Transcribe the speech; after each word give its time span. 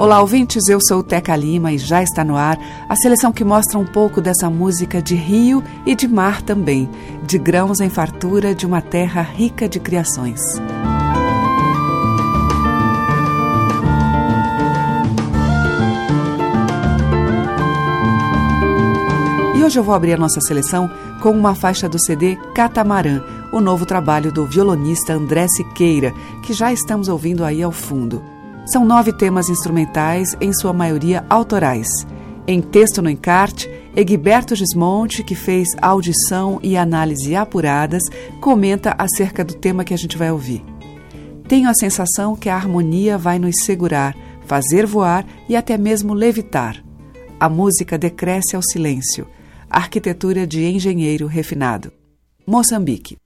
Olá, 0.00 0.18
ouvintes. 0.22 0.66
Eu 0.66 0.80
sou 0.80 1.02
Teca 1.02 1.36
Lima 1.36 1.74
e 1.74 1.76
já 1.76 2.02
está 2.02 2.24
no 2.24 2.34
ar 2.34 2.58
a 2.88 2.96
seleção 2.96 3.30
que 3.30 3.44
mostra 3.44 3.78
um 3.78 3.84
pouco 3.84 4.18
dessa 4.18 4.48
música 4.48 5.02
de 5.02 5.14
rio 5.14 5.62
e 5.84 5.94
de 5.94 6.08
mar 6.08 6.40
também, 6.40 6.88
de 7.22 7.36
grãos 7.36 7.80
em 7.80 7.90
fartura 7.90 8.54
de 8.54 8.64
uma 8.64 8.80
terra 8.80 9.20
rica 9.20 9.68
de 9.68 9.78
criações. 9.78 10.40
E 19.54 19.62
hoje 19.62 19.78
eu 19.78 19.84
vou 19.84 19.94
abrir 19.94 20.14
a 20.14 20.16
nossa 20.16 20.40
seleção 20.40 20.90
com 21.20 21.32
uma 21.32 21.54
faixa 21.54 21.90
do 21.90 22.02
CD 22.02 22.36
Catamarã, 22.54 23.22
o 23.52 23.60
novo 23.60 23.84
trabalho 23.84 24.32
do 24.32 24.46
violonista 24.46 25.12
André 25.12 25.46
Siqueira, 25.46 26.14
que 26.42 26.54
já 26.54 26.72
estamos 26.72 27.06
ouvindo 27.06 27.44
aí 27.44 27.62
ao 27.62 27.70
fundo. 27.70 28.39
São 28.66 28.84
nove 28.84 29.12
temas 29.12 29.48
instrumentais, 29.48 30.36
em 30.40 30.52
sua 30.52 30.72
maioria 30.72 31.24
autorais. 31.28 31.88
Em 32.46 32.60
texto 32.60 33.02
no 33.02 33.10
encarte, 33.10 33.68
Egberto 33.94 34.54
Gismonte, 34.54 35.24
que 35.24 35.34
fez 35.34 35.68
audição 35.80 36.58
e 36.62 36.76
análise 36.76 37.34
apuradas, 37.34 38.02
comenta 38.40 38.94
acerca 38.98 39.44
do 39.44 39.54
tema 39.54 39.84
que 39.84 39.94
a 39.94 39.96
gente 39.96 40.16
vai 40.16 40.30
ouvir. 40.30 40.64
Tenho 41.48 41.68
a 41.68 41.74
sensação 41.74 42.36
que 42.36 42.48
a 42.48 42.54
harmonia 42.54 43.18
vai 43.18 43.38
nos 43.38 43.64
segurar, 43.64 44.16
fazer 44.46 44.86
voar 44.86 45.26
e 45.48 45.56
até 45.56 45.76
mesmo 45.76 46.14
levitar. 46.14 46.82
A 47.38 47.48
música 47.48 47.98
decresce 47.98 48.54
ao 48.54 48.62
silêncio. 48.62 49.26
Arquitetura 49.68 50.46
de 50.46 50.64
engenheiro 50.64 51.26
refinado. 51.26 51.92
Moçambique. 52.46 53.16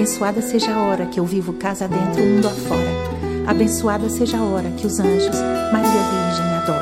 Abençoada 0.00 0.40
seja 0.40 0.74
a 0.74 0.82
hora 0.82 1.06
que 1.06 1.18
eu 1.18 1.24
vivo 1.24 1.52
casa 1.54 1.88
dentro, 1.88 2.22
mundo 2.22 2.46
afora. 2.46 3.46
Abençoada 3.46 4.08
seja 4.08 4.38
a 4.38 4.42
hora 4.42 4.70
que 4.70 4.86
os 4.86 4.98
anjos, 5.00 5.36
Maria 5.72 5.90
Virgem, 5.90 6.54
adoram. 6.54 6.79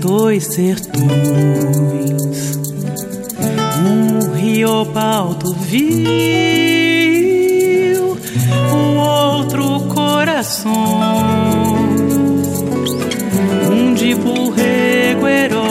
Dois 0.00 0.46
sertões, 0.46 1.04
um 3.86 4.32
rio 4.32 4.88
alto 4.98 5.52
vil, 5.52 5.94
o 8.72 8.96
outro 8.96 9.80
coração, 9.94 10.72
um 13.70 13.94
de 13.94 14.16
burrego 14.16 15.28
herói, 15.28 15.62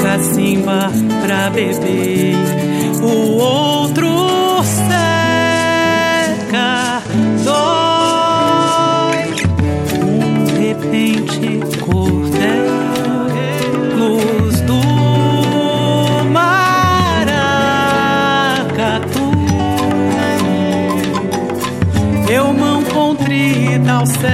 cacimba 0.00 0.92
pra 1.26 1.50
beber, 1.50 2.03
house 24.04 24.33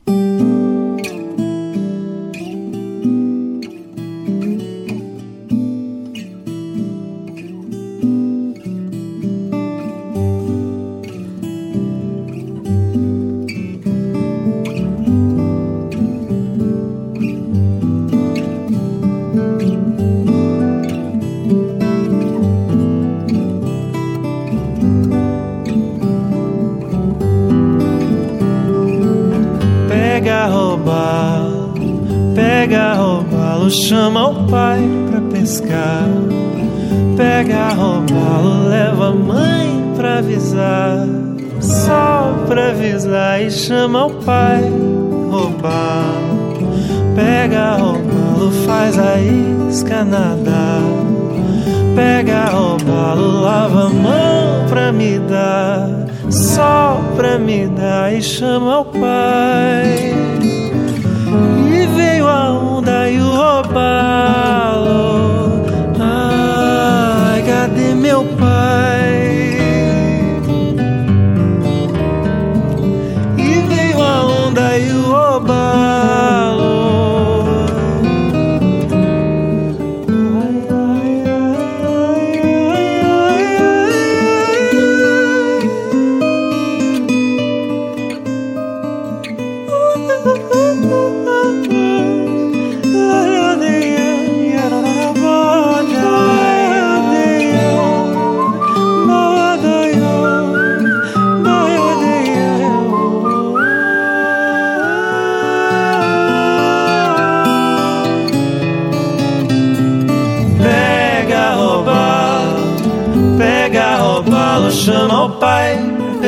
Chama 33.91 34.29
o 34.29 34.47
pai 34.47 34.79
pra 35.09 35.21
pescar. 35.31 36.07
Pega 37.17 37.69
roubá-lo, 37.69 38.69
leva 38.69 39.07
a 39.07 39.11
mãe 39.11 39.93
pra 39.95 40.19
avisar. 40.19 41.07
Só 41.59 42.33
pra 42.47 42.69
avisar 42.69 43.41
e 43.41 43.51
chama 43.51 44.05
o 44.05 44.11
pai, 44.23 44.63
roubar. 45.29 46.15
Pega 47.15 47.75
roubá-lo, 47.77 48.51
faz 48.65 48.97
a 48.97 49.19
isca 49.19 50.03
nadar. 50.03 50.81
Pega 51.95 52.45
roubá-lo, 52.45 53.41
lava 53.41 53.87
a 53.87 53.89
mão 53.89 54.65
pra 54.69 54.91
me 54.91 55.19
dar. 55.19 56.07
Só 56.29 57.01
pra 57.15 57.37
me 57.37 57.67
dar 57.67 58.13
e 58.13 58.21
chama 58.21 58.79
o 58.79 58.85
pai. 58.85 60.10
Onda 62.81 63.11
e 63.11 63.21
o 63.21 63.29
roubá-lo. 63.29 65.30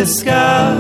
Pescar. 0.04 0.76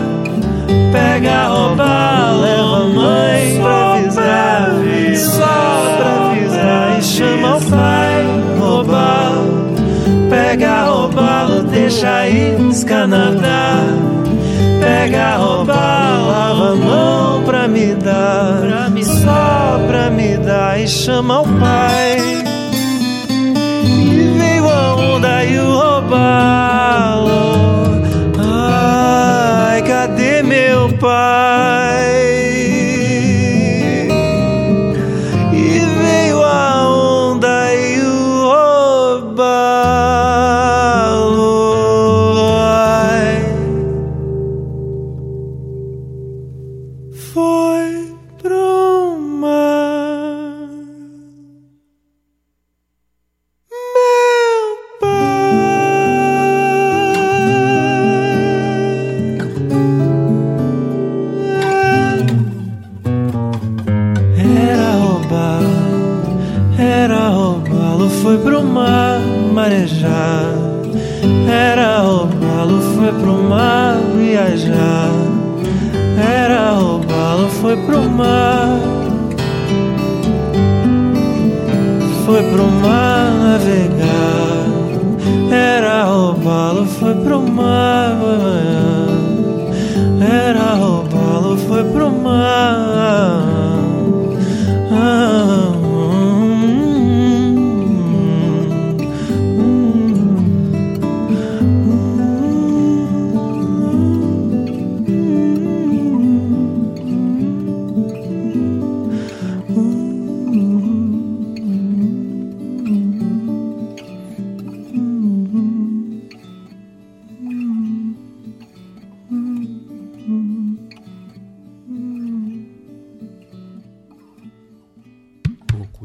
Pega 0.91 1.47
roubalo, 1.47 2.41
leva 2.41 2.77
a 2.77 2.87
mãe 2.87 3.61
pra 3.61 3.87
avisar, 3.87 5.15
só 5.15 5.95
pra 5.97 6.31
avisar 6.31 6.99
e 6.99 7.01
chama 7.01 7.55
o 7.55 7.61
pai 7.61 8.25
roubalo. 8.59 9.75
Pega 10.29 10.83
roubalo, 10.83 11.63
deixa 11.63 12.27
isca 12.27 13.07
nadar. 13.07 13.85
Pega 14.81 15.37
roubalo, 15.37 16.27
lava 16.27 16.73
a 16.73 16.75
mão 16.75 17.43
pra 17.43 17.67
me 17.67 17.95
dar, 17.95 18.91
só 19.03 19.79
pra 19.87 20.09
me 20.11 20.37
dar 20.37 20.81
e 20.81 20.87
chama 20.87 21.41
o 21.41 21.47
pai. 21.59 22.32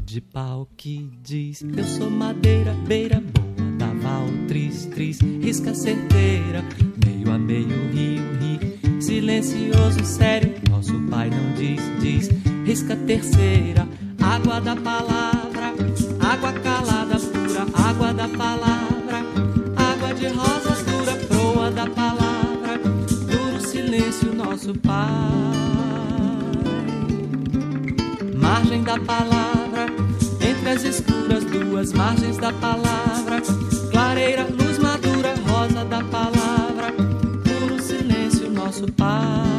De 0.08 0.22
pau 0.22 0.66
que 0.74 1.10
diz 1.22 1.62
Eu 1.76 1.84
sou 1.84 2.08
madeira, 2.08 2.72
beira 2.86 3.20
boa 3.20 3.72
Da 3.76 3.88
Valtris, 3.88 4.86
tris, 4.86 5.20
risca 5.20 5.74
certeira 5.74 6.64
Meio 7.04 7.30
a 7.30 7.38
meio, 7.38 7.90
rio, 7.92 8.22
ri 8.40 9.02
Silencioso, 9.02 10.02
sério 10.06 10.54
Nosso 10.70 10.98
pai 11.10 11.28
não 11.28 11.52
diz, 11.52 11.82
diz 12.00 12.30
Risca 12.64 12.96
terceira 12.96 13.86
Água 14.18 14.62
da 14.62 14.74
palavra 14.76 15.74
Água 16.20 16.52
calada, 16.54 17.18
pura 17.18 17.66
Água 17.74 18.14
da 18.14 18.28
palavra 18.28 19.18
Água 19.76 20.14
de 20.14 20.26
rosas 20.28 20.84
dura 20.84 21.16
Proa 21.26 21.70
da 21.70 21.86
palavra 21.86 22.78
Duro 22.78 23.60
silêncio, 23.60 24.34
nosso 24.34 24.72
pai. 24.78 25.58
Margem 28.34 28.82
da 28.82 28.98
palavra, 28.98 29.47
duas 31.88 31.92
margens 31.92 32.36
da 32.36 32.52
palavra, 32.52 33.40
clareira, 33.90 34.46
luz 34.50 34.78
madura, 34.78 35.34
rosa 35.48 35.84
da 35.84 36.02
palavra, 36.04 36.92
puro 37.44 37.80
silêncio, 37.80 38.50
nosso 38.50 38.90
Pai. 38.92 39.57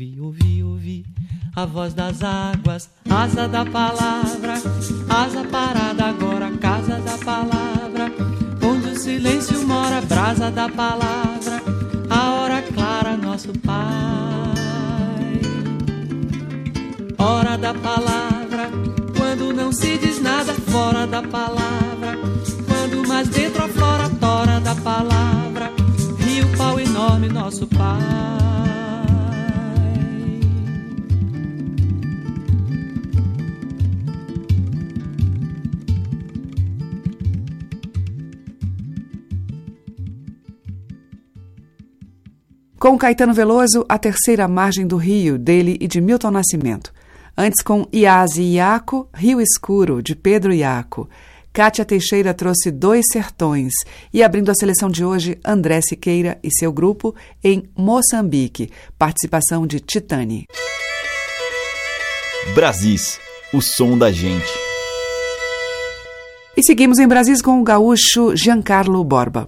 Ouvi, 0.00 0.18
ouvi, 0.18 0.62
ouvi, 0.62 1.06
a 1.54 1.66
voz 1.66 1.92
das 1.92 2.22
águas, 2.22 2.88
asa 3.10 3.46
da 3.46 3.66
palavra, 3.66 4.54
asa 5.08 5.44
parada 5.44 6.06
agora, 6.06 6.50
casa 6.52 6.98
da 7.00 7.18
palavra, 7.18 8.10
onde 8.62 8.88
o 8.88 8.98
silêncio 8.98 9.66
mora, 9.66 10.00
brasa 10.00 10.50
da 10.50 10.70
palavra, 10.70 11.62
a 12.08 12.30
hora 12.32 12.62
clara, 12.62 13.16
nosso 13.16 13.52
Pai. 13.58 13.80
Hora 17.18 17.58
da 17.58 17.74
palavra, 17.74 18.70
quando 19.18 19.52
não 19.52 19.70
se 19.70 19.98
diz 19.98 20.20
nada 20.22 20.54
fora 20.54 21.06
da 21.06 21.22
palavra, 21.22 22.16
quando 22.66 23.06
mais 23.06 23.28
dentro 23.28 23.64
aflora, 23.64 24.08
tora 24.08 24.60
da 24.60 24.74
palavra, 24.76 25.70
rio, 26.18 26.46
pau 26.56 26.80
enorme, 26.80 27.28
nosso 27.28 27.66
Pai. 27.66 28.59
Com 42.80 42.96
Caetano 42.96 43.34
Veloso, 43.34 43.84
A 43.90 43.98
Terceira 43.98 44.48
Margem 44.48 44.86
do 44.86 44.96
Rio, 44.96 45.38
dele 45.38 45.76
e 45.82 45.86
de 45.86 46.00
Milton 46.00 46.30
Nascimento. 46.30 46.90
Antes 47.36 47.60
com 47.62 47.86
Iase 47.92 48.42
Iaco, 48.42 49.06
Rio 49.12 49.38
Escuro, 49.38 50.02
de 50.02 50.16
Pedro 50.16 50.50
Iaco. 50.50 51.06
Kátia 51.52 51.84
Teixeira 51.84 52.32
trouxe 52.32 52.70
Dois 52.70 53.04
Sertões 53.12 53.74
e 54.14 54.22
abrindo 54.22 54.50
a 54.50 54.54
seleção 54.54 54.88
de 54.88 55.04
hoje, 55.04 55.38
André 55.44 55.82
Siqueira 55.82 56.38
e 56.42 56.48
seu 56.50 56.72
grupo 56.72 57.14
em 57.44 57.68
Moçambique, 57.76 58.70
participação 58.98 59.66
de 59.66 59.78
Titani. 59.78 60.46
Brasis, 62.54 63.20
o 63.52 63.60
som 63.60 63.98
da 63.98 64.10
gente. 64.10 64.50
E 66.56 66.62
seguimos 66.62 66.98
em 66.98 67.06
Brasis 67.06 67.42
com 67.42 67.60
o 67.60 67.62
gaúcho 67.62 68.34
Giancarlo 68.34 69.04
Borba. 69.04 69.46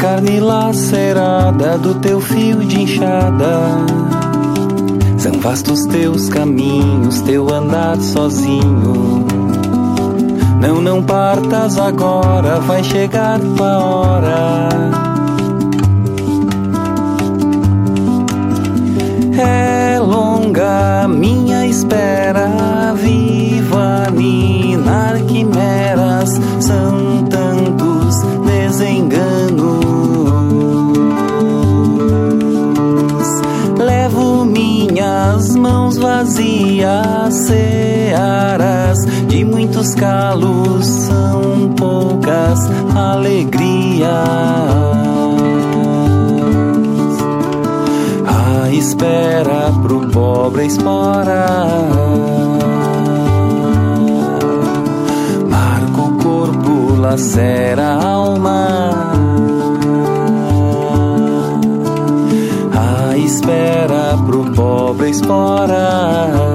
Carne 0.00 0.40
lacerada 0.40 1.76
do 1.76 1.94
teu 1.96 2.20
fio 2.22 2.64
de 2.64 2.80
enxada. 2.80 3.84
São 5.18 5.32
vastos 5.40 5.84
teus 5.84 6.30
caminhos, 6.30 7.20
teu 7.20 7.52
andar 7.52 7.98
sozinho. 7.98 9.26
Não, 10.58 10.80
não 10.80 11.02
partas 11.02 11.78
agora, 11.78 12.60
vai 12.60 12.82
chegar 12.82 13.38
tua 13.38 13.78
hora. 13.78 14.68
É 19.38 19.98
longa 20.00 21.06
minha 21.08 21.66
espera, 21.66 22.39
vazias, 36.80 37.34
searas 37.46 38.98
de 39.28 39.44
muitos 39.44 39.94
calos, 39.94 40.86
são 40.86 41.74
poucas 41.76 42.58
alegrias. 42.94 44.08
espera 48.72 49.70
pro 49.82 50.08
pobre 50.08 50.66
espora. 50.66 51.46
Marca 55.48 56.00
o 56.00 56.16
corpo, 56.16 56.96
lacera 56.98 57.88
a 57.88 58.06
alma. 58.06 58.90
A 62.72 63.16
espera 63.18 64.16
pro 64.24 64.50
pobre 64.52 65.10
espora. 65.10 66.49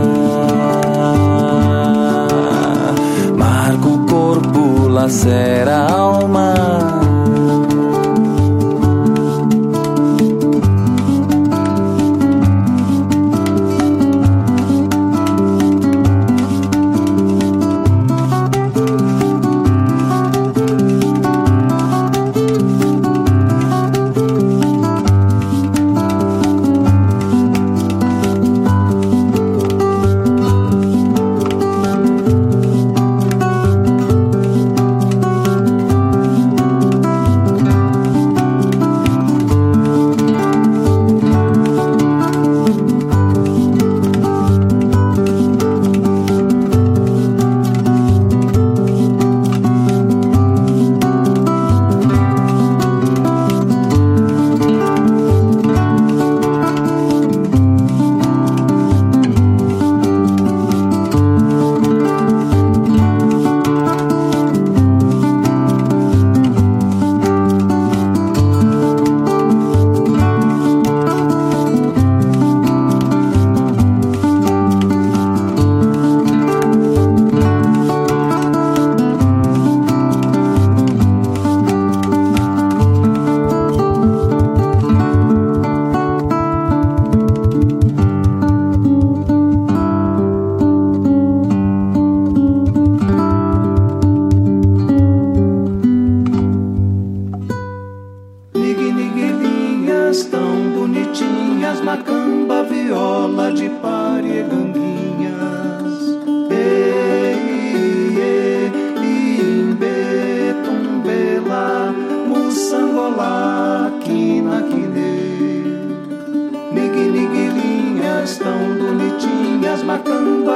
Corpo, 5.06 5.08
lacera 5.08 5.86
a 5.86 5.94
alma. 5.94 6.45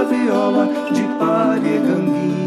viola 0.09 0.65
de 0.91 1.03
palha 1.19 1.77
ganguinha. 1.85 2.38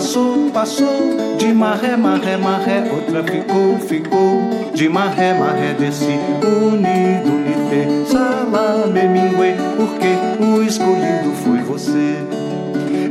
Passou, 0.00 0.50
passou 0.50 1.36
de 1.36 1.52
maré, 1.52 1.94
maré, 1.94 2.36
maré. 2.38 2.90
Outra 2.90 3.22
ficou, 3.22 3.78
ficou 3.78 4.70
de 4.72 4.88
maré, 4.88 5.34
maré. 5.34 5.74
Desci 5.78 6.18
unido, 6.42 7.30
nite, 7.44 8.08
salame, 8.10 9.06
mingue, 9.08 9.54
porque 9.76 10.16
o 10.42 10.62
escolhido 10.62 11.30
foi 11.44 11.58
você. 11.58 12.16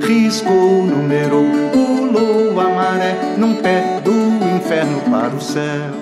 Riscou, 0.01 0.83
numerou, 0.83 1.45
pulou 1.71 2.59
a 2.59 2.69
maré 2.69 3.15
num 3.37 3.53
pé 3.53 4.01
do 4.03 4.11
inferno 4.55 4.99
para 5.11 5.35
o 5.35 5.39
céu. 5.39 5.93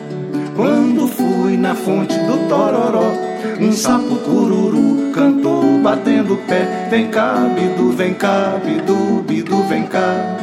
Quando 0.56 1.06
fui 1.06 1.58
na 1.58 1.76
fonte 1.76 2.18
do 2.20 2.48
Tororó, 2.48 3.12
um 3.60 3.74
sapo 3.74 4.16
cururu 4.16 5.12
cantou 5.14 5.80
batendo 5.80 6.38
pé. 6.48 6.88
Vem 6.90 7.10
cá, 7.10 7.34
bidu, 7.54 7.92
vem 7.92 8.14
cá, 8.14 8.58
bidu, 8.64 9.22
bidu, 9.28 9.64
vem 9.64 9.84
cá. 9.84 10.37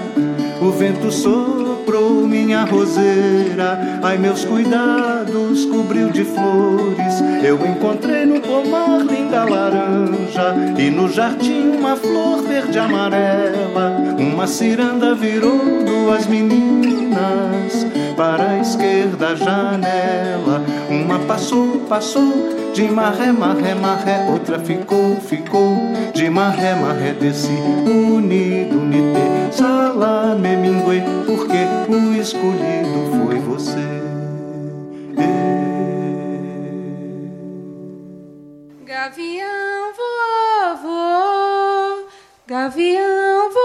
Minha 2.64 2.72
roseira, 2.72 3.78
ai 4.02 4.16
meus 4.16 4.44
cuidados 4.44 5.66
cobriu 5.66 6.10
de 6.10 6.24
flores. 6.24 7.20
Eu 7.42 7.56
encontrei 7.66 8.24
no 8.24 8.40
pomar 8.40 9.00
linda 9.00 9.44
laranja 9.44 10.54
e 10.78 10.90
no 10.90 11.08
jardim 11.10 11.76
uma 11.76 11.94
flor 11.94 12.42
verde 12.42 12.78
amarela. 12.78 13.92
Uma 14.18 14.46
ciranda 14.46 15.14
virou 15.14 15.58
duas 15.84 16.26
meninas 16.26 17.86
para 18.16 18.50
a 18.50 18.58
esquerda 18.58 19.36
janela. 19.36 20.62
Uma 20.90 21.18
passou, 21.20 21.80
passou 21.88 22.72
de 22.72 22.88
maré, 22.88 23.32
maré, 23.32 23.74
maré. 23.74 24.26
Outra 24.30 24.58
ficou, 24.58 25.16
ficou 25.16 25.76
de 26.12 26.28
maré, 26.30 26.74
maré. 26.74 27.12
Desci 27.12 27.52
unido, 27.86 28.76
nite, 28.76 29.54
salame, 29.56 30.56
mingue, 30.56 31.02
porque 31.26 31.92
o 31.92 32.14
escolhido 32.14 33.10
foi 33.18 33.38
você. 33.40 33.94
Gavião 38.84 39.92
voou, 39.96 40.76
voou, 40.82 42.06
gavião 42.46 43.50
voou 43.52 43.63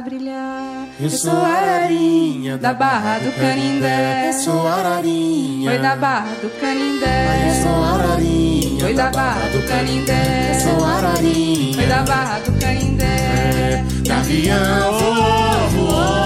brilhar. 0.00 0.86
Eu 1.00 1.10
sou 1.10 1.44
ararinha 1.44 2.56
da 2.58 2.72
Barra 2.74 3.18
do 3.18 3.32
Canindé. 3.32 4.28
Eu 4.28 4.32
sou 4.32 4.66
ararinha. 4.66 5.70
Foi 5.70 5.78
da 5.78 5.96
Barra 5.96 6.34
do 6.42 6.60
Canindé. 6.60 7.48
Eu 7.48 7.62
sou 7.62 7.84
ararinha. 7.84 8.80
Foi 8.80 8.94
da 8.94 9.10
Barra 9.10 9.48
do 9.48 9.66
Canindé. 9.66 10.52
Eu 10.54 10.60
sou 10.60 10.84
ararinha. 10.84 11.74
Foi 11.74 11.86
da 11.86 12.02
Barra 12.02 12.38
do 12.40 12.52
Canindé. 12.60 13.84
Gavião 14.06 14.98
voou, 14.98 15.68
voou. 15.70 16.24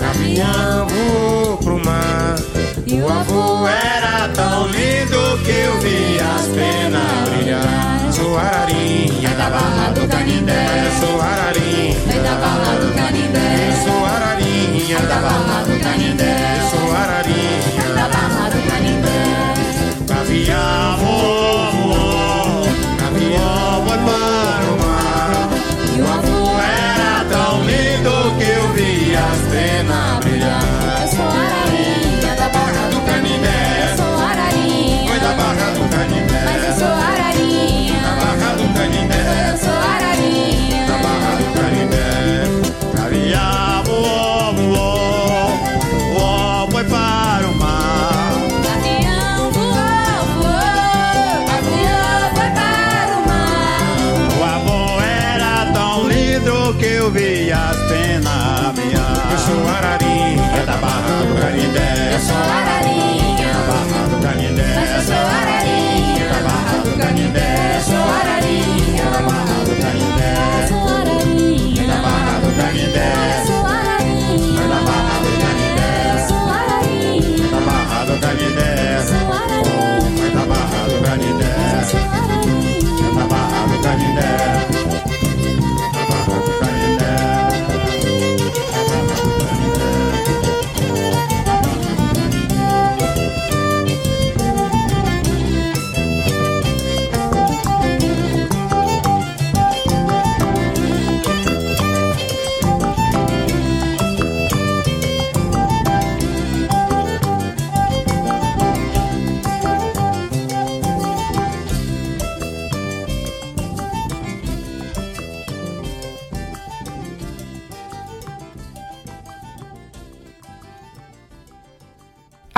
Gavião 0.00 0.86
voou 0.88 1.56
pro 1.58 1.84
mar. 1.84 2.36
E 2.86 2.94
o 3.00 3.08
avô 3.08 3.66
era 3.66 4.28
tão 4.28 4.66
lindo 4.68 5.44
que 5.44 5.50
eu 5.50 5.80
vi 5.80 6.18
as 6.20 6.46
penas 6.48 7.28
brilhar. 7.28 7.95
Sou 8.16 8.34
ararinha 8.38 9.28
da 9.36 9.50
Barra 9.50 9.92
do 9.92 10.08
Canindé. 10.08 10.90
Sou 10.98 11.20
ararinha. 11.20 12.22
Da 12.22 12.34
Barra 12.36 12.76
do 12.80 12.94
Canindé. 12.94 13.76
Sou 13.84 14.06
ararinha 14.06 15.00
da 15.00 15.16
Barra 15.16 15.64
do 15.64 15.78
Canindé. 15.78 16.34
Sou 16.70 16.96
ararinha 16.96 17.94
da 17.94 18.08
Barra 18.08 18.48
do 18.48 18.70
Canindé. 18.70 19.20
Gavião 20.08 21.45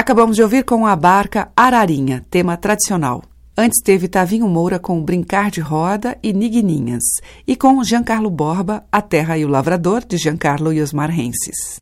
Acabamos 0.08 0.36
de 0.36 0.42
ouvir 0.42 0.64
com 0.64 0.86
a 0.86 0.96
barca 0.96 1.50
Ararinha, 1.54 2.24
tema 2.30 2.56
tradicional. 2.56 3.22
Antes 3.54 3.82
teve 3.82 4.08
Tavinho 4.08 4.48
Moura 4.48 4.78
com 4.78 5.02
Brincar 5.02 5.50
de 5.50 5.60
Roda 5.60 6.16
e 6.22 6.32
Niguininhas. 6.32 7.02
E 7.46 7.54
com 7.54 7.84
Giancarlo 7.84 8.30
Borba, 8.30 8.84
A 8.90 9.02
Terra 9.02 9.36
e 9.36 9.44
o 9.44 9.48
Lavrador, 9.48 10.02
de 10.02 10.16
Giancarlo 10.16 10.72
e 10.72 10.80
Osmar 10.80 11.10
Renses. 11.10 11.78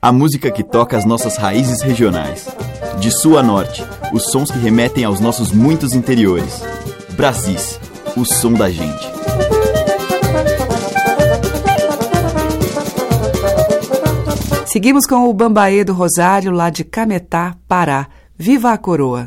A 0.00 0.12
música 0.12 0.52
que 0.52 0.62
toca 0.62 0.96
as 0.96 1.04
nossas 1.04 1.36
raízes 1.36 1.82
regionais. 1.82 2.46
De 3.00 3.10
sul 3.10 3.36
a 3.36 3.42
norte, 3.42 3.84
os 4.12 4.30
sons 4.30 4.48
que 4.48 4.60
remetem 4.60 5.02
aos 5.02 5.18
nossos 5.18 5.50
muitos 5.50 5.92
interiores. 5.92 6.62
Brasis, 7.16 7.80
o 8.16 8.24
som 8.24 8.52
da 8.52 8.70
gente. 8.70 9.19
Seguimos 14.70 15.04
com 15.04 15.28
o 15.28 15.32
Bambaê 15.32 15.82
do 15.82 15.92
Rosário, 15.92 16.52
lá 16.52 16.70
de 16.70 16.84
Cametá, 16.84 17.56
Pará. 17.66 18.06
Viva 18.38 18.70
a 18.70 18.78
coroa! 18.78 19.26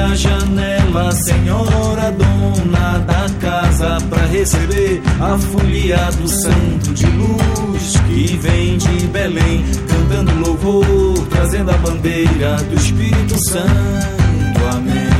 A 0.00 0.14
janela, 0.14 1.12
senhora 1.12 2.12
dona 2.12 2.98
da 3.00 3.26
casa, 3.40 3.98
pra 4.08 4.24
receber 4.26 5.02
a 5.20 5.38
folia 5.38 6.10
do 6.12 6.28
santo 6.28 6.94
de 6.94 7.06
luz 7.06 7.96
que 8.06 8.36
vem 8.38 8.78
de 8.78 9.06
Belém, 9.08 9.64
cantando 9.88 10.34
louvor, 10.40 11.26
trazendo 11.28 11.70
a 11.70 11.76
bandeira 11.78 12.56
do 12.56 12.74
Espírito 12.74 13.36
Santo. 13.48 14.60
Amém. 14.74 15.10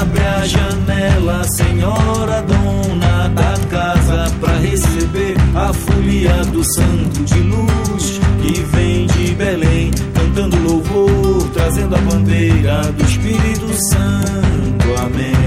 Abre 0.00 0.24
a 0.24 0.46
janela, 0.46 1.44
senhora 1.44 2.42
dona 2.42 3.28
da 3.28 3.54
casa, 3.70 4.32
pra 4.40 4.56
receber 4.58 5.36
a 5.54 5.72
folia 5.72 6.44
do 6.46 6.64
santo 6.64 7.24
de 7.24 7.40
luz 7.40 8.20
que 8.42 8.60
vem 8.62 9.06
de 9.06 9.34
Belém, 9.34 9.90
trazendo 11.62 11.94
a 11.94 11.98
bandeira 11.98 12.82
do 12.92 13.04
Espírito 13.04 13.72
Santo. 13.90 15.00
Amém. 15.00 15.42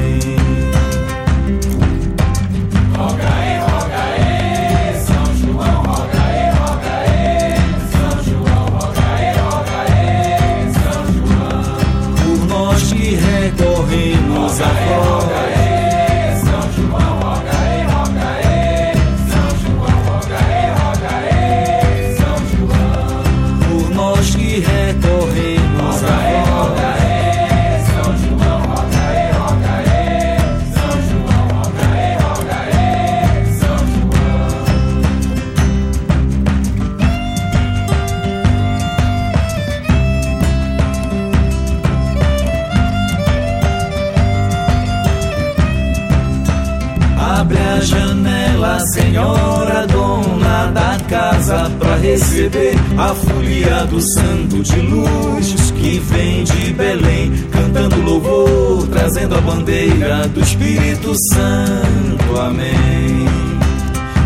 Senhora 49.75 49.87
dona 49.87 50.67
da 50.67 50.97
casa, 51.09 51.69
pra 51.77 51.95
receber 51.97 52.75
a 52.97 53.13
folia 53.13 53.85
do 53.85 53.99
santo 53.99 54.63
de 54.63 54.79
luz 54.79 55.71
que 55.71 55.99
vem 55.99 56.43
de 56.45 56.73
Belém, 56.73 57.31
cantando 57.51 58.01
louvor, 58.01 58.87
trazendo 58.87 59.35
a 59.35 59.41
bandeira 59.41 60.27
do 60.29 60.39
Espírito 60.39 61.13
Santo. 61.33 62.39
Amém. 62.39 63.25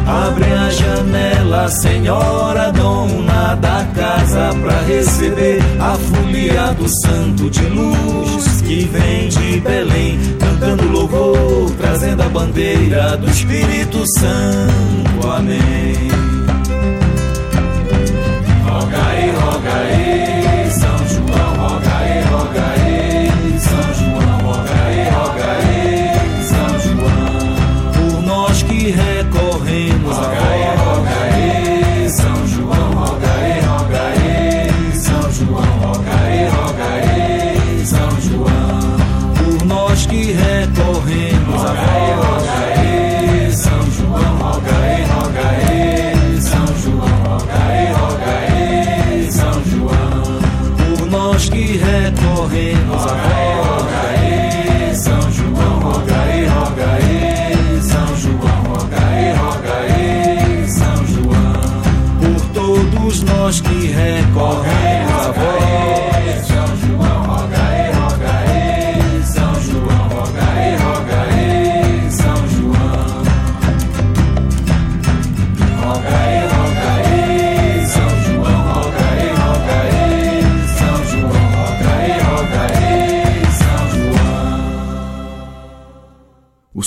Abre 0.06 0.52
a 0.52 0.70
janela, 0.70 1.68
senhora 1.70 2.72
dona 2.72 3.56
da 3.56 3.88
casa, 3.96 4.56
pra 4.62 4.82
receber 4.82 5.60
a 5.80 5.96
folia 5.96 6.74
do 6.74 6.88
santo 7.06 7.50
de 7.50 7.66
luz 7.66 8.59
que 8.70 8.86
vem 8.86 9.28
de 9.30 9.60
Belém, 9.62 10.20
cantando 10.40 10.88
louvor, 10.90 11.72
trazendo 11.80 12.22
a 12.22 12.30
bandeira 12.30 13.18
do 13.18 13.28
Espírito 13.28 14.04
Santo. 14.20 15.28
Amém. 15.28 16.29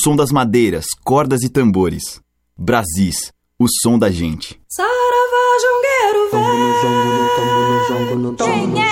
Som 0.02 0.16
das 0.16 0.32
madeiras, 0.32 0.86
cordas 1.04 1.42
e 1.42 1.48
tambores. 1.48 2.20
Brasis, 2.58 3.32
o 3.58 3.66
som 3.68 3.96
da 3.96 4.10
gente. 4.10 4.60
Saravá, 4.68 5.58
jongueiro, 5.62 6.30
velho. 6.32 7.21
Quem 7.32 8.82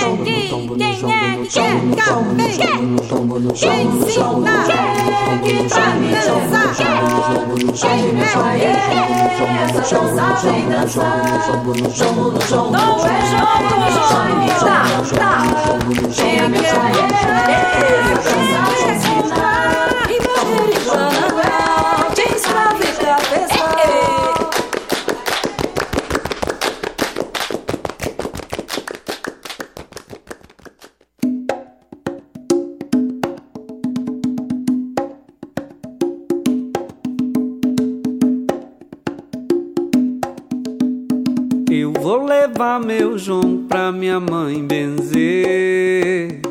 levar 42.60 42.78
meu 42.78 43.16
João 43.16 43.64
pra 43.66 43.90
minha 43.90 44.20
mãe 44.20 44.62
benzer. 44.62 46.42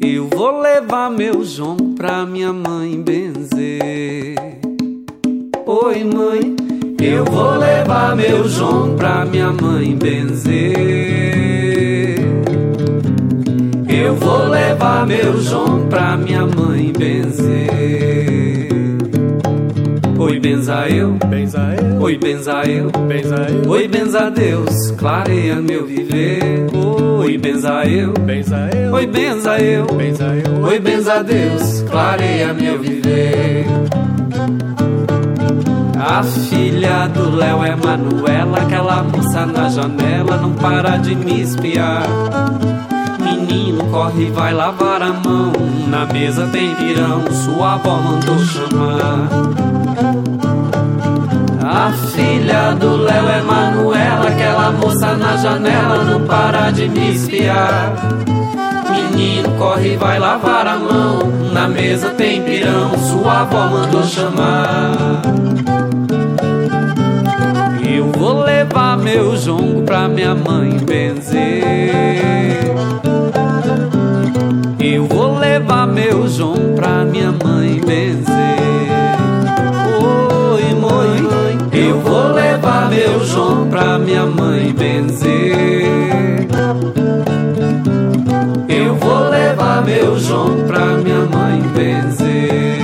Eu 0.00 0.26
vou 0.26 0.58
levar 0.58 1.10
meu 1.10 1.44
João 1.44 1.76
pra 1.98 2.24
minha 2.24 2.50
mãe 2.50 2.98
benzer. 3.02 4.36
Oi, 5.66 6.04
mãe, 6.04 6.56
eu 6.98 7.26
vou 7.26 7.58
levar 7.58 8.16
meu 8.16 8.48
João 8.48 8.96
pra 8.96 9.26
minha 9.26 9.52
mãe 9.52 9.94
benzer. 9.94 10.64
Eu 13.86 14.14
vou 14.14 14.48
levar 14.48 15.06
meu 15.06 15.38
João 15.42 15.86
pra 15.90 16.16
minha 16.16 16.46
mãe 16.46 16.90
benzer. 16.90 18.19
Oi, 20.30 20.38
benza 20.38 20.88
eu, 20.88 21.18
benza 21.26 21.58
eu, 21.58 22.00
oi, 22.00 22.16
benza 22.16 22.62
eu, 22.62 22.88
benza 23.08 23.46
eu, 23.50 23.68
oi, 23.68 23.88
benza 23.88 24.30
Deus, 24.30 24.92
clareia 24.92 25.56
meu 25.56 25.84
viver. 25.84 26.68
Oi, 27.18 27.36
benza 27.36 27.84
eu, 27.84 28.12
benza 28.12 28.70
eu, 28.72 28.92
oi, 28.92 29.06
benza 29.08 29.58
eu, 29.58 29.86
benza 29.86 30.26
eu, 30.26 30.62
oi, 30.62 30.78
benza 30.78 31.24
Deus, 31.24 31.82
clareia 31.90 32.54
meu 32.54 32.78
viver. 32.78 33.66
A 35.98 36.22
filha 36.22 37.08
do 37.08 37.34
Léo 37.34 37.64
é 37.64 37.74
Manuela, 37.74 38.58
aquela 38.58 39.02
moça 39.02 39.44
na 39.44 39.68
janela 39.68 40.36
não 40.36 40.52
para 40.52 40.96
de 40.98 41.12
me 41.16 41.40
espiar. 41.40 42.06
Menino, 43.18 43.84
corre 43.86 44.28
e 44.28 44.30
vai 44.30 44.54
lavar 44.54 45.02
a 45.02 45.12
mão. 45.12 45.52
Na 45.88 46.06
mesa 46.06 46.46
tem 46.52 46.72
pirão, 46.76 47.24
sua 47.32 47.74
avó 47.74 47.96
mandou 47.98 48.38
chamar. 48.38 49.79
Do 52.78 52.96
Léo 52.96 53.28
é 53.28 53.42
Manuela, 53.42 54.28
aquela 54.28 54.70
moça 54.70 55.14
na 55.14 55.36
janela 55.36 56.04
não 56.04 56.20
para 56.24 56.70
de 56.70 56.88
me 56.88 57.14
espiar. 57.14 57.92
Menino, 58.90 59.50
corre, 59.58 59.96
vai 59.96 60.18
lavar 60.18 60.66
a 60.66 60.76
mão. 60.76 61.18
Na 61.52 61.68
mesa 61.68 62.10
tem 62.10 62.42
pirão, 62.42 62.96
sua 62.98 63.40
avó 63.40 63.66
mandou 63.66 64.02
chamar. 64.04 65.20
Eu 67.86 68.10
vou 68.12 68.42
levar 68.44 68.96
meu 68.96 69.36
jongo 69.36 69.82
pra 69.82 70.08
minha 70.08 70.34
mãe 70.34 70.78
benzer. 70.78 71.44
Eu 74.78 75.06
vou 75.06 75.38
levar 75.38 75.86
meu 75.86 76.26
jongo 76.28 76.74
pra 76.74 77.04
minha 77.04 77.32
mãe 77.32 77.80
benzer. 77.80 78.39
Meu 82.90 83.24
jongo 83.24 83.66
pra 83.66 83.98
minha 83.98 84.26
mãe 84.26 84.72
benzer. 84.72 86.48
Eu 88.68 88.94
vou 88.96 89.28
levar 89.28 89.84
meu 89.84 90.18
jongo 90.18 90.64
pra 90.64 90.80
minha 90.96 91.24
mãe 91.26 91.62
benzer. 91.74 92.80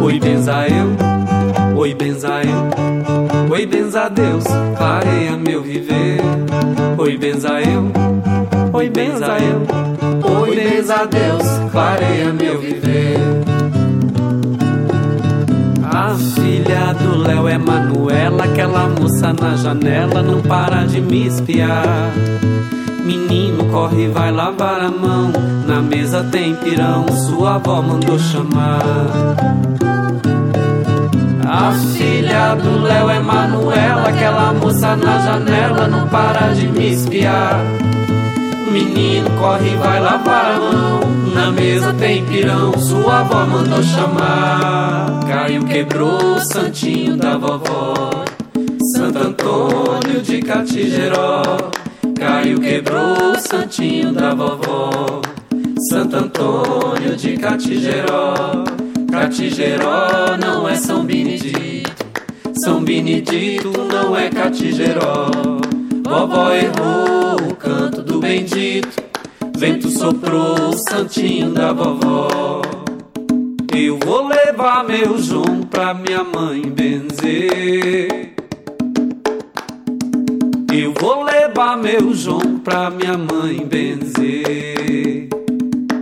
Oi, 0.00 0.18
benza 0.18 0.66
eu, 0.68 1.76
oi, 1.78 1.94
benza 1.94 2.40
eu. 2.42 3.52
Oi, 3.52 3.66
benza 3.66 4.08
Deus, 4.08 4.44
clareia 4.78 5.36
meu 5.36 5.62
viver. 5.62 6.20
Oi, 6.96 7.18
benza 7.18 7.60
eu, 7.60 7.92
oi, 8.72 8.88
benza 8.88 9.36
eu. 9.38 10.40
Oi, 10.40 10.56
benza 10.56 11.06
Deus, 11.06 11.70
clareia 11.70 12.32
meu 12.32 12.58
viver. 12.58 13.11
Do 16.92 17.18
Léo 17.18 17.48
é 17.48 17.58
Manuela, 17.58 18.44
aquela 18.44 18.88
moça 18.88 19.32
na 19.32 19.56
janela 19.56 20.22
não 20.22 20.40
para 20.40 20.84
de 20.84 21.00
me 21.00 21.26
espiar. 21.26 22.10
Menino, 23.04 23.64
corre, 23.70 24.08
vai 24.08 24.30
lavar 24.30 24.80
a 24.80 24.90
mão. 24.90 25.32
Na 25.66 25.80
mesa 25.80 26.24
tem 26.30 26.54
pirão, 26.54 27.06
sua 27.08 27.56
avó 27.56 27.82
mandou 27.82 28.18
chamar. 28.18 28.80
A 31.44 31.72
filha 31.94 32.54
do 32.54 32.82
Léo 32.82 33.10
é 33.10 33.20
Manuela, 33.20 34.08
aquela 34.08 34.52
moça 34.52 34.96
na 34.96 35.18
janela 35.18 35.86
não 35.88 36.08
para 36.08 36.54
de 36.54 36.66
me 36.68 36.92
espiar. 36.92 37.60
Menino, 38.72 39.28
corre, 39.38 39.76
vai 39.76 40.00
lavar 40.00 40.54
a 40.54 40.58
mão. 40.58 41.00
Na 41.34 41.50
mesa 41.50 41.92
tem 41.92 42.24
pirão, 42.24 42.72
sua 42.78 43.20
avó 43.20 43.44
mandou 43.44 43.82
chamar. 43.82 45.20
Caiu, 45.28 45.62
quebrou 45.64 46.36
o 46.36 46.40
santinho 46.40 47.14
da 47.14 47.36
vovó. 47.36 48.10
Santo 48.96 49.18
Antônio 49.18 50.22
de 50.22 50.40
Catigeró. 50.40 51.42
Caiu, 52.18 52.60
quebrou 52.60 53.32
o 53.32 53.38
santinho 53.38 54.10
da 54.10 54.34
vovó. 54.34 55.20
Santo 55.90 56.16
Antônio 56.16 57.14
de 57.14 57.36
Catigeró. 57.36 58.64
Catigeró 59.10 60.38
não 60.40 60.66
é 60.66 60.76
São 60.76 61.04
Benedito. 61.04 61.92
São 62.64 62.82
Benedito 62.82 63.70
não 63.84 64.16
é 64.16 64.30
Catigeró. 64.30 65.30
Vovó 66.04 66.52
errou 66.52 67.36
o 67.50 67.54
canto 67.54 67.91
bendito. 68.22 69.02
Vento 69.58 69.90
soprou 69.90 70.72
santinho 70.88 71.50
da 71.50 71.72
vovó. 71.72 72.62
Eu 73.76 73.98
vou 73.98 74.28
levar 74.28 74.84
meu 74.84 75.18
João 75.18 75.62
pra 75.68 75.92
minha 75.92 76.22
mãe 76.22 76.62
benzer. 76.62 78.32
Eu 80.72 80.94
vou 81.00 81.24
levar 81.24 81.76
meu 81.76 82.14
João 82.14 82.60
pra 82.62 82.90
minha 82.90 83.18
mãe 83.18 83.66
benzer. 83.66 85.28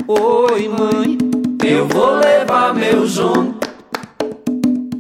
Oi, 0.06 0.68
mãe, 0.68 1.16
eu 1.64 1.88
vou 1.88 2.16
levar 2.16 2.74
meu 2.74 3.06
João. 3.06 3.54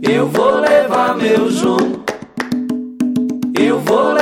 Eu 0.02 0.26
vou 0.26 0.60
levar 0.60 1.16
meu 1.16 1.50
João. 1.50 2.00
Eu 3.58 3.78
vou 3.80 4.04
levar 4.04 4.19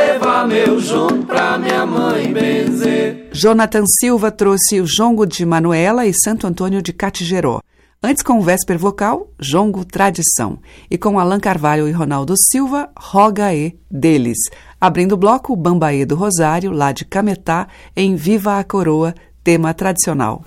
meu 0.48 0.80
João 0.80 1.22
pra 1.22 1.58
minha 1.58 1.84
mãe 1.84 2.32
benzer. 2.32 3.28
Jonathan 3.32 3.84
Silva 4.00 4.30
trouxe 4.30 4.80
o 4.80 4.86
jongo 4.86 5.26
de 5.26 5.44
Manuela 5.44 6.06
e 6.06 6.14
Santo 6.14 6.46
Antônio 6.46 6.80
de 6.80 6.92
Catigeró. 6.92 7.60
Antes, 8.02 8.22
com 8.22 8.38
o 8.38 8.42
Vésper 8.42 8.78
Vocal, 8.78 9.28
Jongo 9.38 9.84
Tradição. 9.84 10.58
E 10.90 10.96
com 10.96 11.18
Alan 11.18 11.38
Carvalho 11.38 11.86
e 11.86 11.92
Ronaldo 11.92 12.34
Silva, 12.50 12.88
Roga 12.96 13.52
E 13.54 13.76
deles. 13.90 14.38
Abrindo 14.80 15.12
o 15.12 15.16
bloco, 15.16 15.54
Bambaê 15.54 16.06
do 16.06 16.14
Rosário, 16.14 16.70
lá 16.70 16.92
de 16.92 17.04
Cametá, 17.04 17.68
em 17.94 18.16
Viva 18.16 18.58
a 18.58 18.64
Coroa, 18.64 19.14
tema 19.44 19.74
tradicional. 19.74 20.44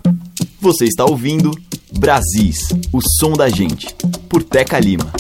Você 0.59 0.85
está 0.85 1.05
ouvindo 1.05 1.51
Brasis, 1.99 2.69
o 2.91 3.01
som 3.19 3.33
da 3.33 3.49
gente, 3.49 3.93
por 4.29 4.41
Teca 4.41 4.79
Lima. 4.79 5.11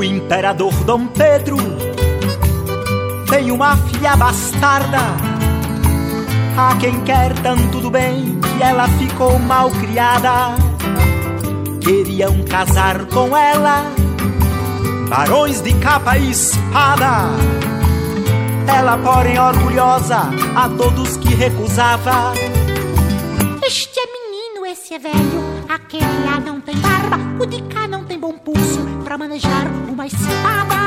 O 0.00 0.02
imperador 0.02 0.72
Dom 0.84 1.08
Pedro 1.08 1.58
tem 3.28 3.52
uma 3.52 3.76
filha 3.76 4.16
bastarda, 4.16 4.96
a 6.56 6.74
quem 6.76 7.04
quer 7.04 7.34
tanto 7.40 7.80
do 7.80 7.90
bem 7.90 8.40
que 8.40 8.62
ela 8.62 8.88
ficou 8.88 9.38
mal 9.38 9.70
criada. 9.70 10.56
Queriam 11.82 12.42
casar 12.44 13.04
com 13.08 13.36
ela, 13.36 13.92
barões 15.10 15.60
de 15.60 15.74
capa 15.74 16.16
e 16.16 16.30
espada. 16.30 17.26
Ela, 18.74 18.96
porém, 18.96 19.38
orgulhosa, 19.38 20.30
a 20.56 20.66
todos 20.78 21.18
que 21.18 21.34
recusava. 21.34 22.32
Este 23.66 24.00
é 24.00 24.06
menino, 24.06 24.64
esse 24.64 24.94
é 24.94 24.98
velho, 24.98 25.59
aquele 25.74 26.24
lá 26.24 26.40
não 26.40 26.60
tem 26.60 26.76
barba, 26.78 27.16
o 27.38 27.46
de 27.46 27.62
cá 27.62 27.86
não 27.86 28.04
tem 28.04 28.18
bom 28.18 28.32
pulso 28.32 28.80
pra 29.04 29.16
manejar 29.16 29.66
uma 29.88 30.04
espada. 30.04 30.80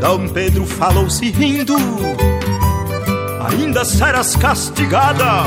Dom 0.00 0.28
Pedro 0.28 0.66
falou-se 0.66 1.30
rindo, 1.30 1.76
ainda 3.46 3.84
serás 3.84 4.34
castigada. 4.34 5.42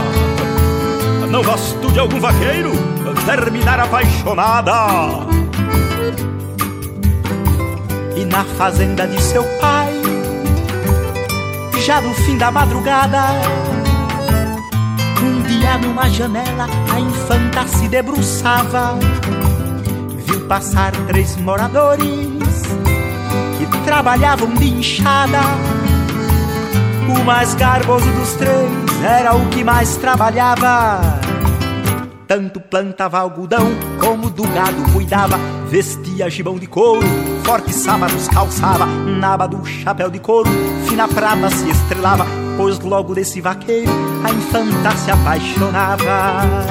Não 1.30 1.44
gosto 1.44 1.92
de 1.92 2.00
algum 2.00 2.20
vaqueiro 2.20 2.72
terminar 3.26 3.80
apaixonada. 3.80 4.72
E 8.16 8.24
na 8.26 8.46
fazenda 8.46 9.08
de 9.08 9.20
seu 9.22 9.44
pai, 9.60 9.92
já 11.84 12.00
no 12.00 12.14
fim 12.14 12.38
da 12.38 12.52
madrugada, 12.52 13.24
um 15.26 15.42
dia 15.42 15.78
numa 15.78 16.10
janela 16.10 16.68
a 16.94 17.00
infanta 17.00 17.68
se 17.68 17.88
debruçava. 17.88 18.98
Viu 20.26 20.42
passar 20.48 20.92
três 21.08 21.36
moradores 21.38 22.64
que 23.58 23.66
trabalhavam 23.86 24.54
de 24.56 24.70
enxada. 24.70 25.40
O 27.08 27.24
mais 27.24 27.54
garboso 27.56 28.10
dos 28.14 28.34
três 28.34 28.70
era 29.04 29.36
o 29.36 29.50
que 29.50 29.64
mais 29.64 29.96
trabalhava. 29.98 31.00
Tanto 32.28 32.60
plantava 32.60 33.20
algodão 33.20 33.72
como 34.00 34.30
do 34.30 34.44
gado 34.44 34.82
cuidava. 34.92 35.38
Vestia 35.70 36.30
gibão 36.30 36.58
de 36.58 36.68
couro, 36.68 37.06
fortes 37.44 37.76
sábados 37.76 38.28
calçava. 38.28 38.86
Naba 38.86 39.48
do 39.48 39.64
chapéu 39.66 40.10
de 40.10 40.20
couro, 40.20 40.50
fina 40.88 41.08
prata 41.08 41.50
se 41.50 41.70
estrelava. 41.70 42.45
Pois 42.58 42.80
logo 42.80 43.14
desse 43.14 43.42
vaqueiro 43.42 43.92
a 44.24 44.32
infanta 44.32 44.92
se 44.98 45.12
apaixonava. 45.12 46.66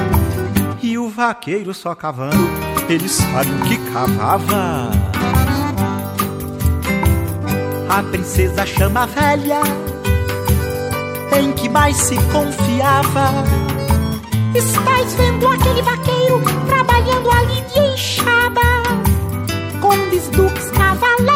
E 0.81 0.97
o 0.97 1.09
vaqueiro 1.09 1.73
só 1.73 1.95
cavando, 1.95 2.49
ele 2.89 3.07
sabe 3.07 3.49
o 3.51 3.59
que 3.65 3.77
cavava. 3.91 4.91
A 7.89 8.03
princesa 8.03 8.65
chama 8.65 9.03
a 9.03 9.05
velha, 9.05 9.61
em 11.39 11.51
que 11.53 11.69
mais 11.69 11.95
se 11.95 12.15
confiava. 12.31 13.31
Estás 14.53 15.13
vendo 15.15 15.47
aquele 15.47 15.81
vaqueiro 15.81 16.41
trabalhando 16.67 17.31
ali 17.31 17.61
de 17.61 17.79
enxada? 17.93 18.61
Condes, 19.81 20.29
duques, 20.29 20.71
cavaleiros, 20.71 21.34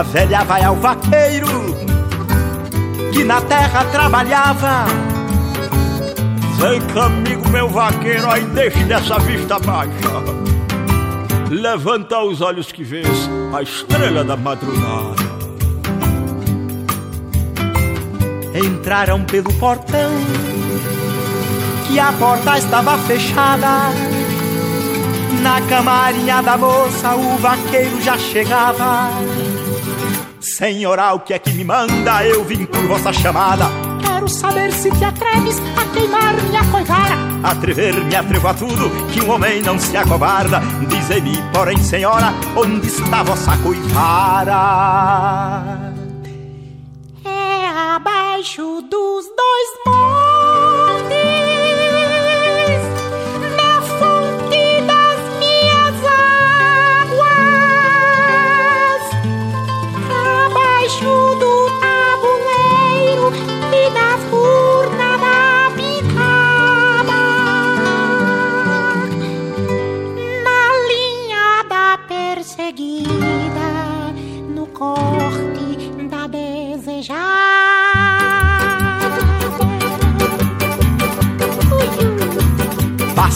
A 0.00 0.02
velha 0.02 0.42
vai 0.44 0.64
ao 0.64 0.76
vaqueiro, 0.76 1.76
que 3.12 3.22
na 3.22 3.38
terra 3.42 3.84
trabalhava. 3.84 4.86
Vem 6.58 6.80
comigo, 6.80 7.46
meu 7.50 7.68
vaqueiro, 7.68 8.30
aí 8.30 8.42
deixe 8.46 8.82
dessa 8.84 9.18
vista 9.18 9.58
baixa. 9.58 9.92
Levanta 11.50 12.18
os 12.20 12.40
olhos 12.40 12.72
que 12.72 12.82
vês, 12.82 13.28
a 13.54 13.60
estrela 13.60 14.24
da 14.24 14.38
madrugada. 14.38 15.16
Entraram 18.54 19.22
pelo 19.24 19.52
portão, 19.52 20.12
que 21.86 22.00
a 22.00 22.10
porta 22.12 22.56
estava 22.56 22.96
fechada. 22.96 23.90
Na 25.42 25.60
camarinha 25.68 26.42
da 26.42 26.56
moça, 26.56 27.14
o 27.16 27.36
vaqueiro 27.36 28.00
já 28.00 28.16
chegava. 28.16 29.10
Senhora, 30.60 31.14
o 31.14 31.20
que 31.20 31.32
é 31.32 31.38
que 31.38 31.50
me 31.52 31.64
manda? 31.64 32.22
Eu 32.22 32.44
vim 32.44 32.66
por 32.66 32.86
vossa 32.86 33.10
chamada. 33.14 33.64
Quero 34.02 34.28
saber 34.28 34.70
se 34.70 34.90
te 34.90 35.04
atreves 35.04 35.56
a 35.74 35.86
queimar 35.94 36.34
minha 36.34 36.62
coivara. 36.70 37.14
Atrever-me 37.42 38.14
atrevo 38.14 38.46
a 38.46 38.52
tudo, 38.52 38.90
que 39.10 39.22
um 39.22 39.30
homem 39.30 39.62
não 39.62 39.78
se 39.78 39.96
acovarda. 39.96 40.60
Dizei-me, 40.86 41.40
porém, 41.50 41.78
senhora, 41.78 42.34
onde 42.54 42.88
está 42.88 43.22
vossa 43.22 43.56
coivara? 43.56 44.54
É 47.24 47.66
abaixo 47.94 48.82
dos 48.82 49.24
dois 49.34 49.70
montes, 49.86 50.39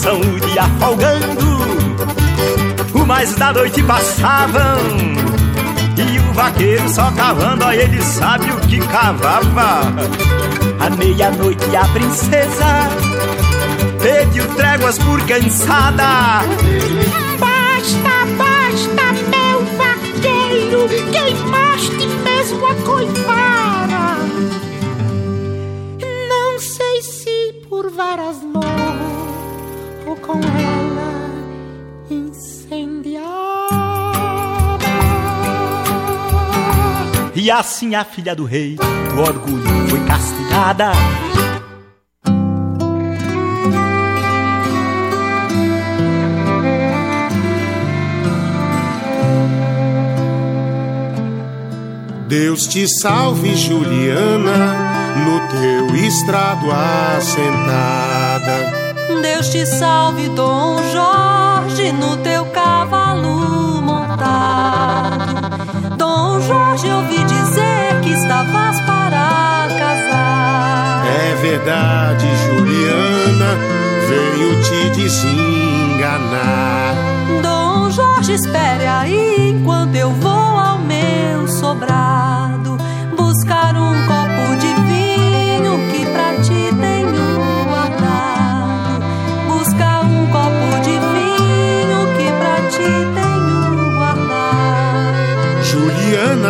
Passam 0.05 0.21
o 0.21 0.39
dia 0.39 0.63
folgando, 0.79 1.47
o 2.93 3.05
mais 3.07 3.33
da 3.33 3.51
noite 3.51 3.81
passavam. 3.81 4.77
E 5.97 6.19
o 6.19 6.33
vaqueiro 6.33 6.87
só 6.89 7.09
cavando, 7.09 7.65
ó, 7.65 7.71
ele 7.71 7.99
sabe 8.03 8.51
o 8.51 8.59
que 8.67 8.77
cavava. 8.85 9.81
À 10.79 10.89
meia-noite 10.91 11.75
a 11.75 11.85
princesa 11.85 12.87
pediu 13.99 14.45
tréguas 14.55 14.99
por 14.99 15.19
cansada. 15.25 16.43
Basta, 17.39 18.25
basta, 18.37 19.11
meu 19.31 19.65
vaqueiro, 19.75 20.87
queimaste 21.11 22.07
mesmo 22.23 22.63
a 22.67 22.75
coivara. 22.85 24.19
Não 26.29 26.59
sei 26.59 27.01
se 27.01 27.53
por 27.67 27.89
varas 27.89 28.37
com 30.25 30.39
ela 30.39 31.29
incendiada. 32.09 33.25
E 37.35 37.51
assim 37.51 37.93
a 37.93 38.03
filha 38.03 38.35
do 38.35 38.45
rei, 38.45 38.75
do 38.75 39.21
orgulho, 39.21 39.63
foi 39.89 40.03
castigada. 40.05 40.91
Deus 52.27 52.65
te 52.67 52.87
salve, 52.87 53.55
Juliana, 53.55 54.75
no 55.23 55.47
teu 55.49 55.95
estrado 55.95 56.71
assentada. 56.71 58.84
Deus 59.21 59.49
te 59.49 59.65
salve, 59.65 60.29
Dom 60.29 60.77
Jorge, 60.91 61.91
no 61.91 62.17
teu 62.17 62.45
cavalo 62.45 63.81
montado. 63.81 65.35
Dom 65.97 66.39
Jorge, 66.41 66.89
ouvi 66.89 67.23
dizer 67.23 68.01
que 68.01 68.11
estavas 68.11 68.79
para 68.81 69.67
casar. 69.77 71.05
É 71.07 71.35
verdade, 71.41 72.27
Juliana, 72.45 73.57
venho 74.07 74.61
te 74.63 74.89
desenganar. 75.01 76.95
Dom 77.41 77.91
Jorge, 77.91 78.33
espere 78.33 78.85
aí 78.87 79.51
enquanto 79.51 79.95
eu 79.95 80.11
vou 80.11 80.31
ao 80.31 80.79
meu 80.79 81.47
sobrado 81.47 82.34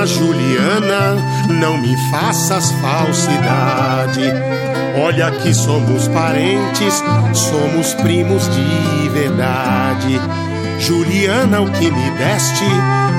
Juliana, 0.03 0.05
Juliana, 0.05 1.15
não 1.47 1.77
me 1.77 1.95
faças 2.11 2.71
falsidade. 2.81 4.21
Olha 5.01 5.31
que 5.31 5.53
somos 5.53 6.07
parentes, 6.09 7.01
somos 7.33 7.93
primos 7.95 8.49
de 8.49 9.09
verdade. 9.09 10.19
Juliana, 10.79 11.61
o 11.61 11.71
que 11.71 11.89
me 11.89 12.09
deste 12.11 12.65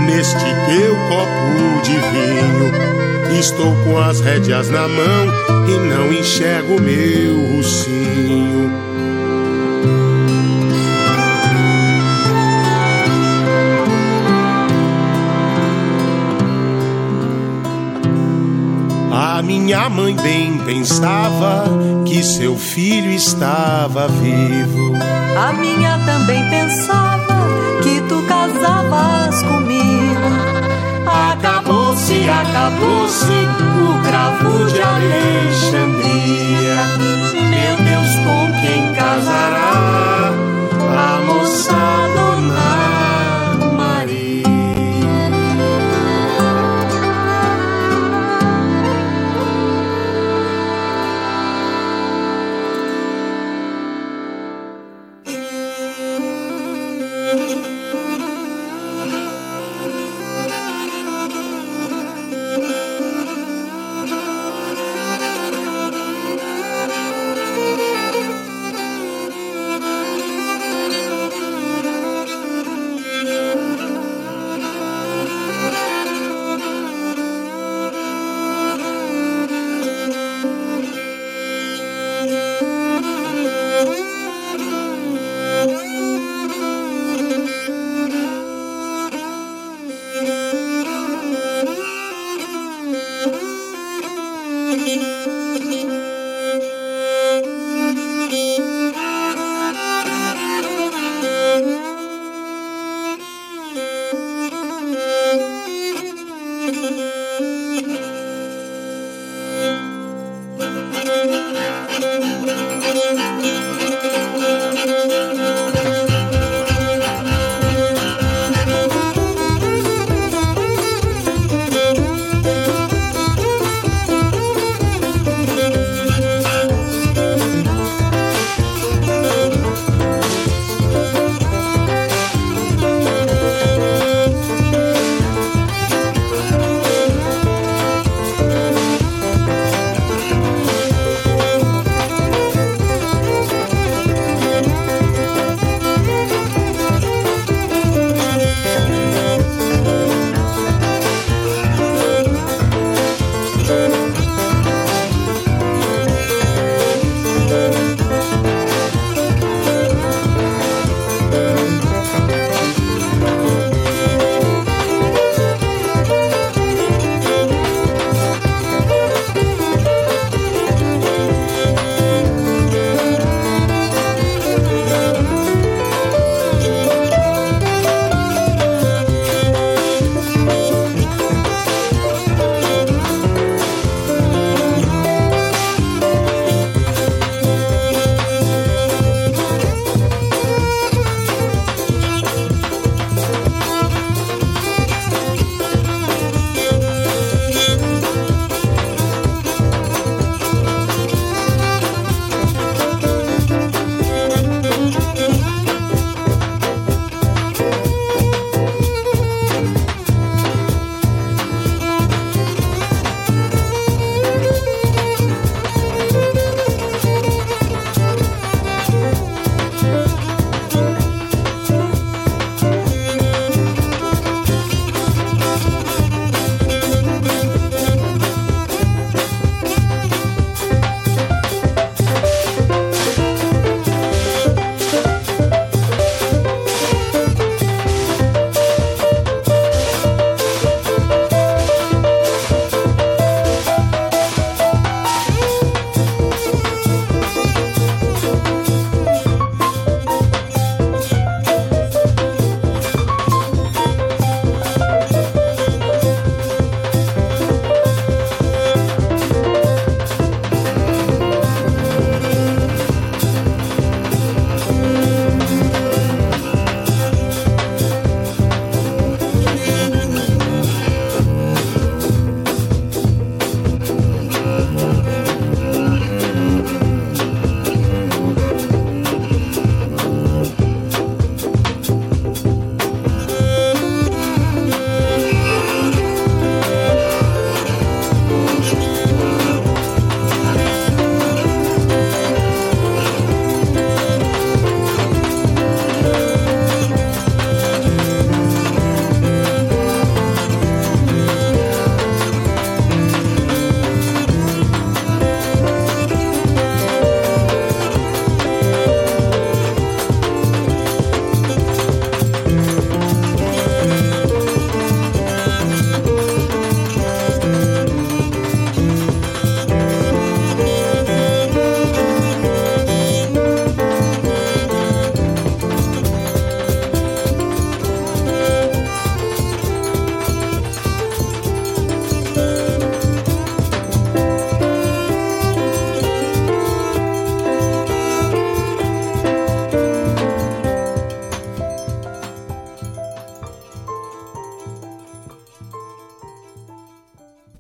neste 0.07 0.45
teu 0.45 0.97
copo 1.09 1.83
de 1.83 1.93
vinho? 1.93 3.39
Estou 3.39 3.75
com 3.85 3.99
as 3.99 4.21
rédeas 4.21 4.69
na 4.69 4.87
mão 4.87 5.33
e 5.69 5.79
não 5.89 6.13
enxergo 6.13 6.81
meu 6.81 7.57
rocinho. 7.57 8.96
Minha 19.47 19.89
mãe 19.89 20.15
bem 20.17 20.59
pensava 20.59 21.65
que 22.05 22.21
seu 22.25 22.57
filho 22.57 23.13
estava 23.13 24.09
vivo. 24.09 24.95
A 25.39 25.53
minha 25.53 25.99
também 26.05 26.51
pensava 26.51 27.47
que 27.81 28.01
tu 28.09 28.21
casavas 28.27 29.41
comigo. 29.43 29.87
Acabou-se, 31.07 32.29
acabou-se 32.29 33.31
o 33.81 34.03
cravo 34.05 34.65
de 34.67 34.83
Alexandria. 34.83 35.97
Meu 37.49 37.77
Deus, 37.77 38.17
com 38.25 38.53
quem 38.61 38.93
casará 38.95 40.16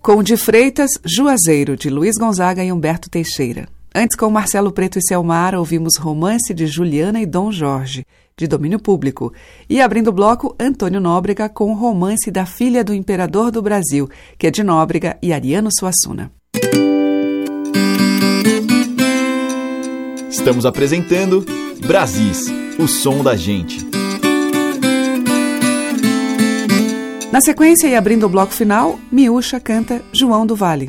com 0.06 0.22
de 0.22 0.36
Freitas, 0.36 0.92
Juazeiro, 1.04 1.76
de 1.76 1.90
Luiz 1.90 2.14
Gonzaga 2.16 2.62
e 2.62 2.70
Humberto 2.70 3.10
Teixeira. 3.10 3.66
Antes, 3.92 4.14
com 4.14 4.30
Marcelo 4.30 4.70
Preto 4.70 5.00
e 5.00 5.02
Selmar, 5.02 5.52
ouvimos 5.56 5.96
Romance 5.96 6.54
de 6.54 6.64
Juliana 6.68 7.20
e 7.20 7.26
Dom 7.26 7.50
Jorge, 7.50 8.06
de 8.38 8.46
domínio 8.46 8.78
público. 8.78 9.32
E 9.68 9.80
abrindo 9.80 10.10
o 10.10 10.12
bloco, 10.12 10.54
Antônio 10.60 11.00
Nóbrega 11.00 11.48
com 11.48 11.72
o 11.72 11.74
romance 11.74 12.30
da 12.30 12.46
filha 12.46 12.84
do 12.84 12.94
imperador 12.94 13.50
do 13.50 13.60
Brasil, 13.60 14.08
que 14.38 14.46
é 14.46 14.50
de 14.52 14.62
Nóbrega 14.62 15.18
e 15.20 15.32
Ariano 15.32 15.70
Suassuna. 15.76 16.30
Estamos 20.30 20.64
apresentando 20.64 21.44
Brasis, 21.84 22.46
o 22.78 22.86
som 22.86 23.24
da 23.24 23.34
gente. 23.34 24.05
Na 27.32 27.40
sequência 27.40 27.88
e 27.88 27.96
abrindo 27.96 28.24
o 28.24 28.28
bloco 28.28 28.52
final, 28.52 28.98
Miúcha 29.10 29.58
canta 29.58 30.00
João 30.12 30.46
do 30.46 30.54
Vale. 30.54 30.88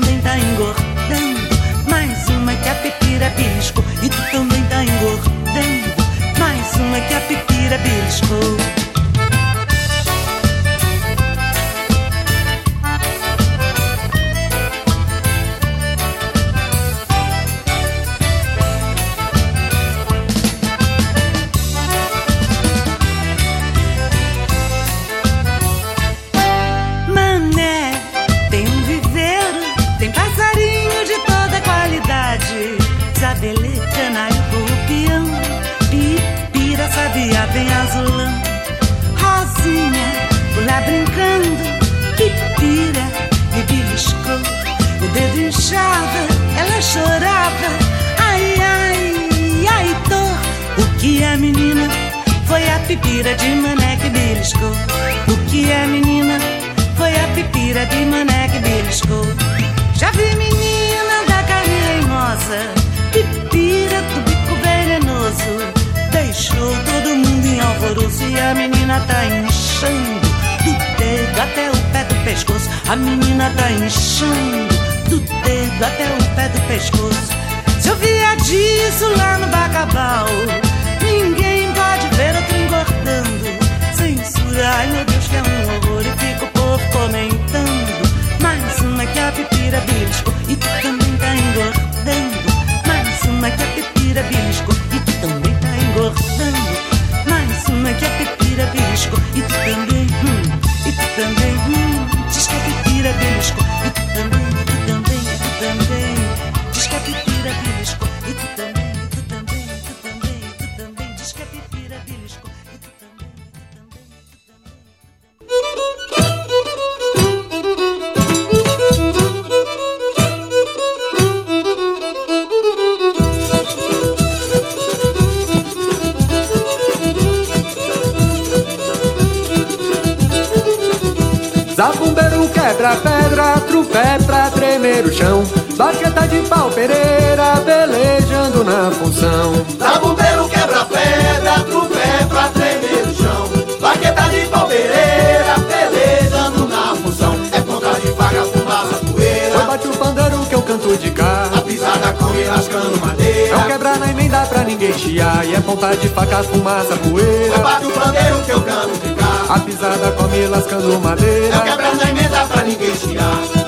de 136.31 136.47
pau 136.47 136.69
pereira, 136.69 137.55
velejando 137.65 138.63
na 138.63 138.89
função. 138.89 139.53
Zabumbeiro 139.77 140.47
quebra 140.47 140.85
pedra, 140.85 141.59
trupé 141.65 142.25
pra 142.29 142.47
tremer 142.47 143.05
o 143.05 143.13
chão. 143.13 143.49
Baqueta 143.81 144.21
de 144.29 144.45
pau 144.47 144.65
pereira, 144.65 145.55
velejando 145.67 146.67
na 146.69 146.95
função. 146.95 147.35
É 147.51 147.59
ponta 147.59 147.99
de 147.99 148.07
faca, 148.13 148.45
fumaça, 148.45 148.95
poeira. 149.11 149.55
Eu 149.55 149.65
bate 149.65 149.87
o 149.87 149.97
pandeiro 149.97 150.45
que 150.45 150.55
eu 150.55 150.61
canto 150.61 150.97
de 150.97 151.11
cá. 151.11 151.49
A 151.53 151.61
pisada 151.61 152.13
com 152.13 152.33
e 152.33 152.43
rascando 152.43 153.05
madeira. 153.05 153.57
É 153.57 153.63
quebrar 153.67 153.99
na 153.99 154.09
emenda 154.09 154.45
pra 154.45 154.63
ninguém 154.63 154.93
chiar. 154.93 155.45
E 155.45 155.53
é 155.53 155.59
ponta 155.59 155.93
de 155.97 156.07
faca, 156.07 156.43
fumaça, 156.43 156.95
poeira. 156.95 157.55
Eu 157.55 157.59
bate 157.59 157.85
o 157.85 157.91
pandeiro 157.91 158.41
que 158.45 158.51
eu 158.51 158.61
canto 158.61 158.99
de 159.05 159.13
cá. 159.15 159.53
A 159.53 159.59
pisada 159.59 160.11
come 160.13 160.47
lascando 160.47 160.97
madeira. 161.01 161.57
É 161.57 161.59
quebrar 161.59 161.95
na 161.95 162.09
emenda 162.09 162.45
pra 162.45 162.63
ninguém 162.63 162.95
chiar. 162.95 163.60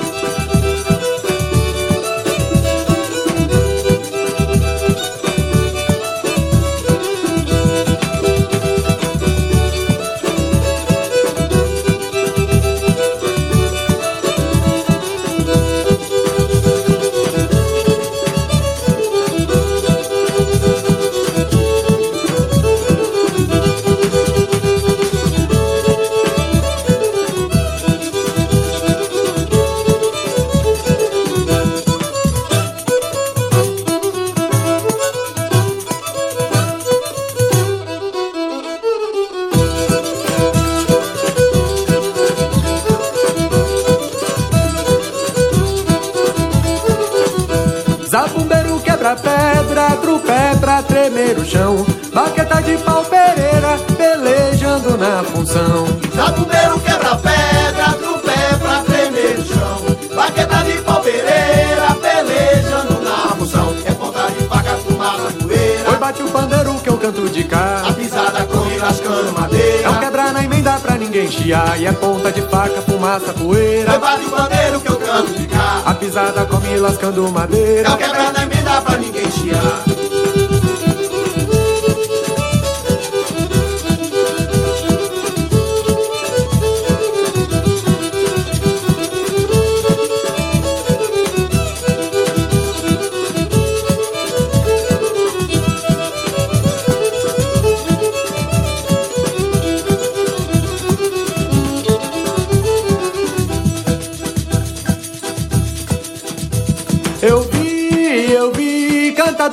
Zabumbeiro 48.14 48.78
quebra 48.78 49.16
pedra, 49.16 49.90
trupé 50.00 50.54
pra 50.60 50.80
tremer 50.84 51.36
o 51.36 51.44
chão. 51.44 51.84
Baqueta 52.12 52.62
de 52.62 52.78
pau 52.78 53.04
pereira, 53.04 53.76
pelejando 53.96 54.96
na 54.96 55.24
função. 55.24 56.03
Pra 71.24 71.30
ninguém 71.30 71.30
chiar. 71.30 71.80
E 71.80 71.86
é 71.86 71.92
ponta 71.92 72.32
de 72.32 72.42
faca, 72.42 72.82
fumaça, 72.82 73.32
poeira. 73.32 73.98
Bate 73.98 74.26
o 74.26 74.30
pandeiro 74.30 74.80
que 74.80 74.88
eu 74.88 74.96
canto 74.96 75.34
de 75.34 75.46
cá. 75.46 75.82
A 75.84 75.94
pisada 75.94 76.44
come 76.46 76.76
lascando 76.76 77.30
madeira. 77.30 77.88
É 77.88 77.92
um 77.92 77.96
quebrar 77.96 78.32
na 78.32 78.42
emenda 78.42 78.82
pra 78.82 78.96
ninguém 78.96 79.30
chiar. 79.30 80.13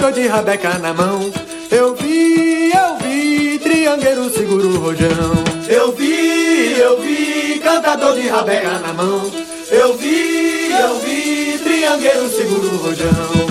Cantador 0.01 0.13
de 0.13 0.27
rabeca 0.27 0.79
na 0.79 0.93
mão. 0.95 1.31
Eu 1.69 1.93
vi, 1.93 2.71
eu 2.71 2.97
vi, 2.97 3.59
triangueiro 3.59 4.31
segura 4.31 4.65
o 4.65 4.79
rojão. 4.79 5.43
Eu 5.69 5.91
vi, 5.91 6.79
eu 6.79 6.99
vi, 6.99 7.59
cantador 7.59 8.15
de 8.15 8.27
rabeca 8.27 8.79
na 8.79 8.93
mão. 8.93 9.31
Eu 9.69 9.95
vi, 9.95 10.71
eu 10.71 10.99
vi, 11.01 11.59
triangueiro 11.59 12.27
segura 12.29 12.67
o 12.67 12.77
rojão. 12.77 13.50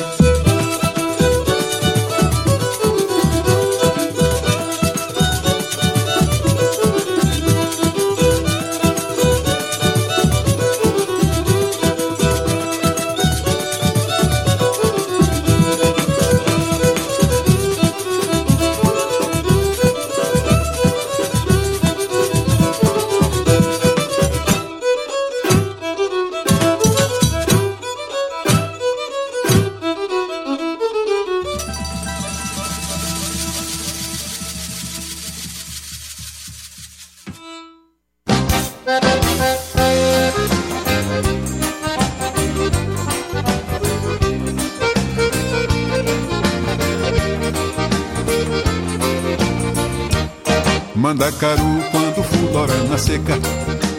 Mandacaru 51.41 51.83
quando 51.91 52.23
fulora 52.23 52.75
na 52.85 52.99
seca. 52.99 53.33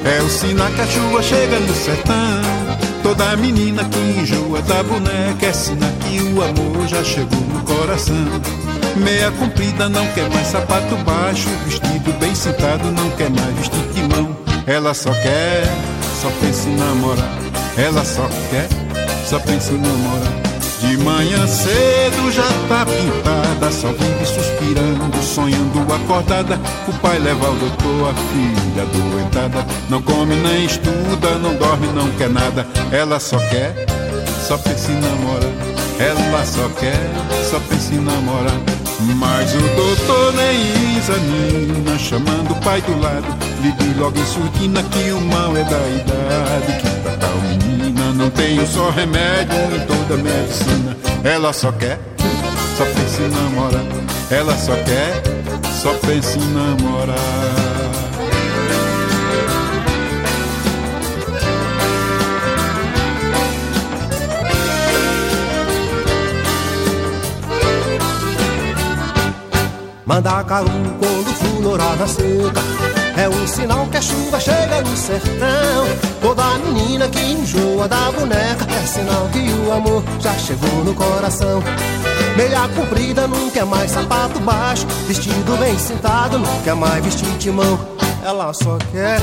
É 0.06 0.22
o 0.22 0.30
sinal 0.30 0.72
que 0.72 0.82
a 0.82 0.86
chuva 0.86 1.24
chega 1.24 1.60
no 1.60 1.74
sertão. 1.74 2.16
Toda 3.02 3.36
menina 3.36 3.84
que 3.86 3.98
enjoa 3.98 4.62
da 4.62 4.84
boneca 4.84 5.48
É 5.48 5.52
sinal 5.52 5.90
que 6.02 6.22
o 6.22 6.42
amor 6.44 6.88
já 6.88 7.04
chegou 7.04 7.40
no 7.40 7.64
coração. 7.64 8.16
Meia 8.96 9.32
comprida 9.32 9.90
não 9.90 10.06
quer 10.14 10.30
mais 10.30 10.48
sapato 10.48 10.96
baixo 10.98 11.48
Vestido 11.66 12.12
bem 12.20 12.36
sentado 12.36 12.92
não 12.92 13.10
quer 13.12 13.30
mais 13.32 13.56
vestir 13.56 13.88
de 13.94 14.02
mão. 14.04 14.38
Ela 14.68 14.94
só 14.94 15.12
quer, 15.12 15.64
só 16.22 16.30
pensa 16.42 16.70
em 16.70 16.76
namorar. 16.76 17.38
Ela 17.76 18.06
só 18.06 18.28
quer, 18.52 18.68
só 19.26 19.40
pensa 19.40 19.74
em 19.74 19.78
namorar 19.78 20.51
de 20.82 20.98
manhã 20.98 21.46
cedo 21.46 22.32
já 22.32 22.48
tá 22.68 22.86
pintada, 22.86 23.72
só 23.72 23.90
vive 23.90 24.26
suspirando, 24.26 25.24
sonhando 25.24 25.94
acordada. 25.94 26.60
O 26.88 26.94
pai 26.94 27.20
leva 27.20 27.46
ao 27.46 27.54
doutor, 27.54 28.10
a 28.10 28.14
filha 28.14 28.86
doentada. 28.88 29.66
Não 29.90 30.02
come 30.02 30.36
nem 30.36 30.66
estuda, 30.66 31.38
não 31.42 31.54
dorme, 31.56 31.88
não 31.94 32.10
quer 32.18 32.30
nada. 32.30 32.66
Ela 32.92 33.20
só 33.20 33.38
quer, 33.38 33.86
só 34.48 34.58
pensa 34.58 34.92
em 34.92 35.00
namorar. 35.00 35.52
Ela 36.00 36.46
só 36.46 36.68
quer, 36.80 37.00
só 37.50 37.60
pensa 37.60 37.94
em 37.94 38.00
namorar. 38.00 38.60
Mas 39.18 39.54
o 39.54 39.62
doutor 39.76 40.34
nem 40.34 40.98
examina, 40.98 41.98
chamando 42.00 42.52
o 42.52 42.56
pai 42.62 42.82
do 42.82 43.00
lado. 43.00 43.28
Lhe 43.62 44.00
logo 44.00 44.18
em 44.18 44.26
surdina 44.26 44.82
que 44.84 45.12
o 45.12 45.22
mal 45.22 45.56
é 45.56 45.64
da 45.64 45.80
idade. 45.90 46.82
Que 46.82 46.88
menina 46.88 47.11
não 48.22 48.64
um 48.64 48.68
só 48.68 48.90
remédio 48.92 49.58
em 49.76 49.86
toda 49.88 50.14
a 50.14 50.18
medicina. 50.18 50.98
Ela 51.24 51.52
só 51.52 51.72
quer, 51.72 52.00
só 52.78 52.86
pensa 52.86 53.22
em 53.24 53.30
namorar. 53.30 53.84
Ela 54.30 54.56
só 54.58 54.76
quer, 54.76 55.24
só 55.82 55.94
pensa 55.96 56.38
em 56.38 56.54
namorar. 56.54 57.18
Mandacaru 70.06 70.70
quando 71.00 71.62
florar 71.62 71.96
na 71.98 72.08
seca 72.08 73.01
É 73.18 73.28
um 73.30 73.48
sinal 73.48 73.88
que 73.88 73.98
a 73.98 74.02
chuva 74.02 74.40
chega 74.40 74.82
no 74.82 74.96
sertão. 74.96 75.86
Toda 76.22 76.58
menina 76.60 77.08
que 77.08 77.20
enjoa 77.20 77.88
da 77.88 78.12
boneca 78.12 78.66
É 78.70 78.86
sinal 78.86 79.28
que 79.32 79.40
o 79.40 79.72
amor 79.72 80.04
já 80.20 80.34
chegou 80.34 80.84
no 80.84 80.94
coração. 80.94 81.62
Meia 82.36 82.68
comprida 82.70 83.28
não 83.28 83.50
quer 83.50 83.66
mais 83.66 83.92
sapato 83.92 84.40
baixo. 84.40 84.88
Vestido 85.08 85.58
bem 85.60 85.78
sentado 85.78 86.40
não 86.40 86.62
quer 86.62 86.76
mais 86.76 87.04
vestir 87.04 87.38
de 87.38 87.52
mão. 87.52 87.80
Ela 88.24 88.54
só 88.54 88.78
quer, 88.92 89.20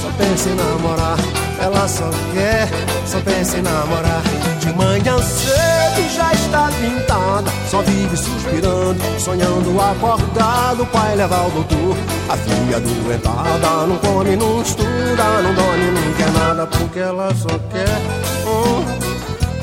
só 0.00 0.08
pensa 0.16 0.48
em 0.48 0.54
namorar 0.54 1.45
Ela 1.60 1.88
só 1.88 2.10
quer, 2.32 2.68
só 3.06 3.20
pensa 3.20 3.58
em 3.58 3.62
namorar. 3.62 4.22
De 4.60 4.72
manhã 4.72 5.16
cedo 5.22 5.86
já 6.16 6.32
está 6.32 6.68
pintada 6.80 7.50
Só 7.70 7.82
vive 7.82 8.16
suspirando, 8.16 9.00
sonhando 9.18 9.80
acordado 9.80 10.82
O 10.82 10.86
pai 10.86 11.14
leva 11.14 11.36
ao 11.36 11.50
doutor, 11.50 11.96
a 12.28 12.36
filha 12.36 12.80
doentada 12.80 13.86
Não 13.86 13.96
come, 13.98 14.34
não 14.34 14.60
estuda, 14.60 15.42
não 15.42 15.54
dorme, 15.54 15.90
não 15.92 16.12
quer 16.14 16.30
nada 16.32 16.66
Porque 16.66 16.98
ela 16.98 17.32
só 17.34 17.48
quer, 17.70 18.00
hum, 18.46 18.84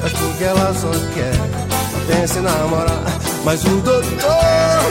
mas 0.02 0.14
porque 0.14 0.44
ela 0.44 0.74
só 0.74 0.90
quer 1.14 1.36
Só 1.92 2.14
pensa 2.14 2.40
em 2.40 2.44
namorar 2.44 3.23
Mas 3.44 3.62
o 3.66 3.70
doutor 3.82 4.06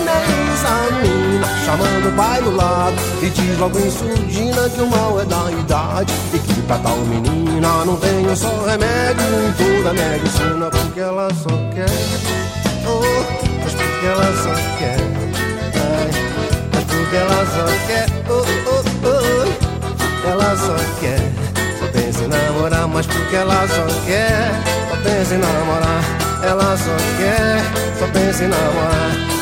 nem 0.05 0.53
examina 0.53 1.47
Chamando 1.65 2.09
o 2.09 2.13
pai 2.13 2.43
do 2.43 2.55
lado 2.55 2.97
E 3.23 3.31
diz 3.31 3.59
logo 3.59 3.79
em 3.79 3.91
surdina 3.91 4.69
que 4.69 4.81
o 4.83 4.87
mal 4.89 5.21
é 5.21 5.25
da 5.25 5.51
idade 5.51 6.13
E 6.35 6.39
que 6.39 6.61
pra 6.63 6.77
tal 6.79 6.97
menina 6.99 7.85
não 7.87 7.97
tem 7.97 8.37
só 8.37 8.51
remédio 8.67 9.25
Em 9.49 9.53
toda 9.53 9.91
a 9.91 9.95
medicina 9.95 10.71
Porque 10.71 11.01
ela 11.01 11.29
só 11.35 11.49
quer 11.75 11.87
Oh, 12.87 13.01
mas 13.63 13.73
porque 13.73 14.07
ela 14.07 14.33
só 14.37 14.55
quer 14.79 14.99
Ai, 15.75 16.11
Mas 16.75 16.85
porque 16.85 17.17
ela 17.17 17.47
só 17.47 17.87
quer 17.87 18.07
Oh, 18.29 18.45
oh, 18.69 18.85
oh 19.09 20.29
Ela 20.29 20.57
só 20.57 20.77
quer 21.01 21.33
Só 21.79 21.87
pensa 21.87 22.25
em 22.25 22.29
namorar 22.29 22.87
Mas 22.87 23.07
porque 23.07 23.35
ela 23.35 23.67
só 23.67 23.87
quer 24.05 24.51
Só 24.91 24.97
pensa 25.03 25.35
em 25.37 25.39
namorar 25.39 26.22
Ela 26.43 26.77
só 26.77 26.97
quer 27.19 27.99
Só 27.99 28.07
pensa 28.09 28.45
em 28.45 28.49
namorar 28.49 29.33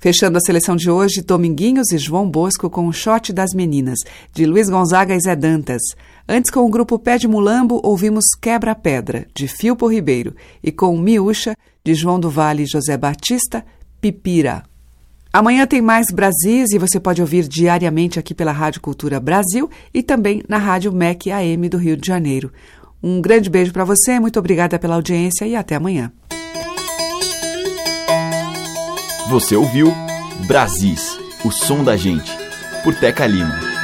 Fechando 0.00 0.38
a 0.38 0.40
seleção 0.40 0.76
de 0.76 0.88
hoje, 0.88 1.22
Dominguinhos 1.22 1.90
e 1.92 1.98
João 1.98 2.30
Bosco 2.30 2.70
com 2.70 2.86
o 2.86 2.92
Shot 2.92 3.32
das 3.32 3.52
Meninas, 3.52 3.98
de 4.32 4.46
Luiz 4.46 4.70
Gonzaga 4.70 5.12
e 5.12 5.20
Zé 5.20 5.34
Dantas. 5.34 5.82
Antes, 6.26 6.52
com 6.52 6.60
o 6.60 6.70
grupo 6.70 7.00
Pé 7.00 7.18
de 7.18 7.26
Mulambo, 7.26 7.80
ouvimos 7.82 8.24
Quebra-Pedra, 8.40 9.26
de 9.34 9.48
Filpo 9.48 9.88
Ribeiro, 9.88 10.36
e 10.62 10.70
com 10.70 10.96
Miúcha, 10.96 11.56
de 11.84 11.94
João 11.94 12.20
do 12.20 12.30
Vale 12.30 12.62
e 12.62 12.66
José 12.66 12.96
Batista, 12.96 13.64
Pipira. 14.00 14.62
Amanhã 15.32 15.66
tem 15.66 15.82
mais 15.82 16.06
Brasis 16.10 16.72
e 16.72 16.78
você 16.78 16.98
pode 16.98 17.20
ouvir 17.20 17.46
diariamente 17.46 18.18
aqui 18.18 18.34
pela 18.34 18.50
Rádio 18.50 18.80
Cultura 18.80 19.20
Brasil 19.20 19.70
e 19.92 20.02
também 20.02 20.42
na 20.48 20.56
Rádio 20.56 20.90
MEC 20.90 21.30
AM 21.30 21.68
do 21.68 21.76
Rio 21.76 21.96
de 21.96 22.06
Janeiro. 22.06 22.50
Um 23.02 23.20
grande 23.20 23.50
beijo 23.50 23.72
para 23.72 23.84
você, 23.84 24.18
muito 24.18 24.38
obrigada 24.38 24.78
pela 24.78 24.94
audiência 24.94 25.46
e 25.46 25.54
até 25.54 25.74
amanhã. 25.74 26.10
Você 29.28 29.54
ouviu 29.54 29.92
Brasis, 30.46 31.18
o 31.44 31.50
som 31.50 31.84
da 31.84 31.94
gente, 31.94 32.32
por 32.82 32.94
Teca 32.94 33.26
Lima. 33.26 33.77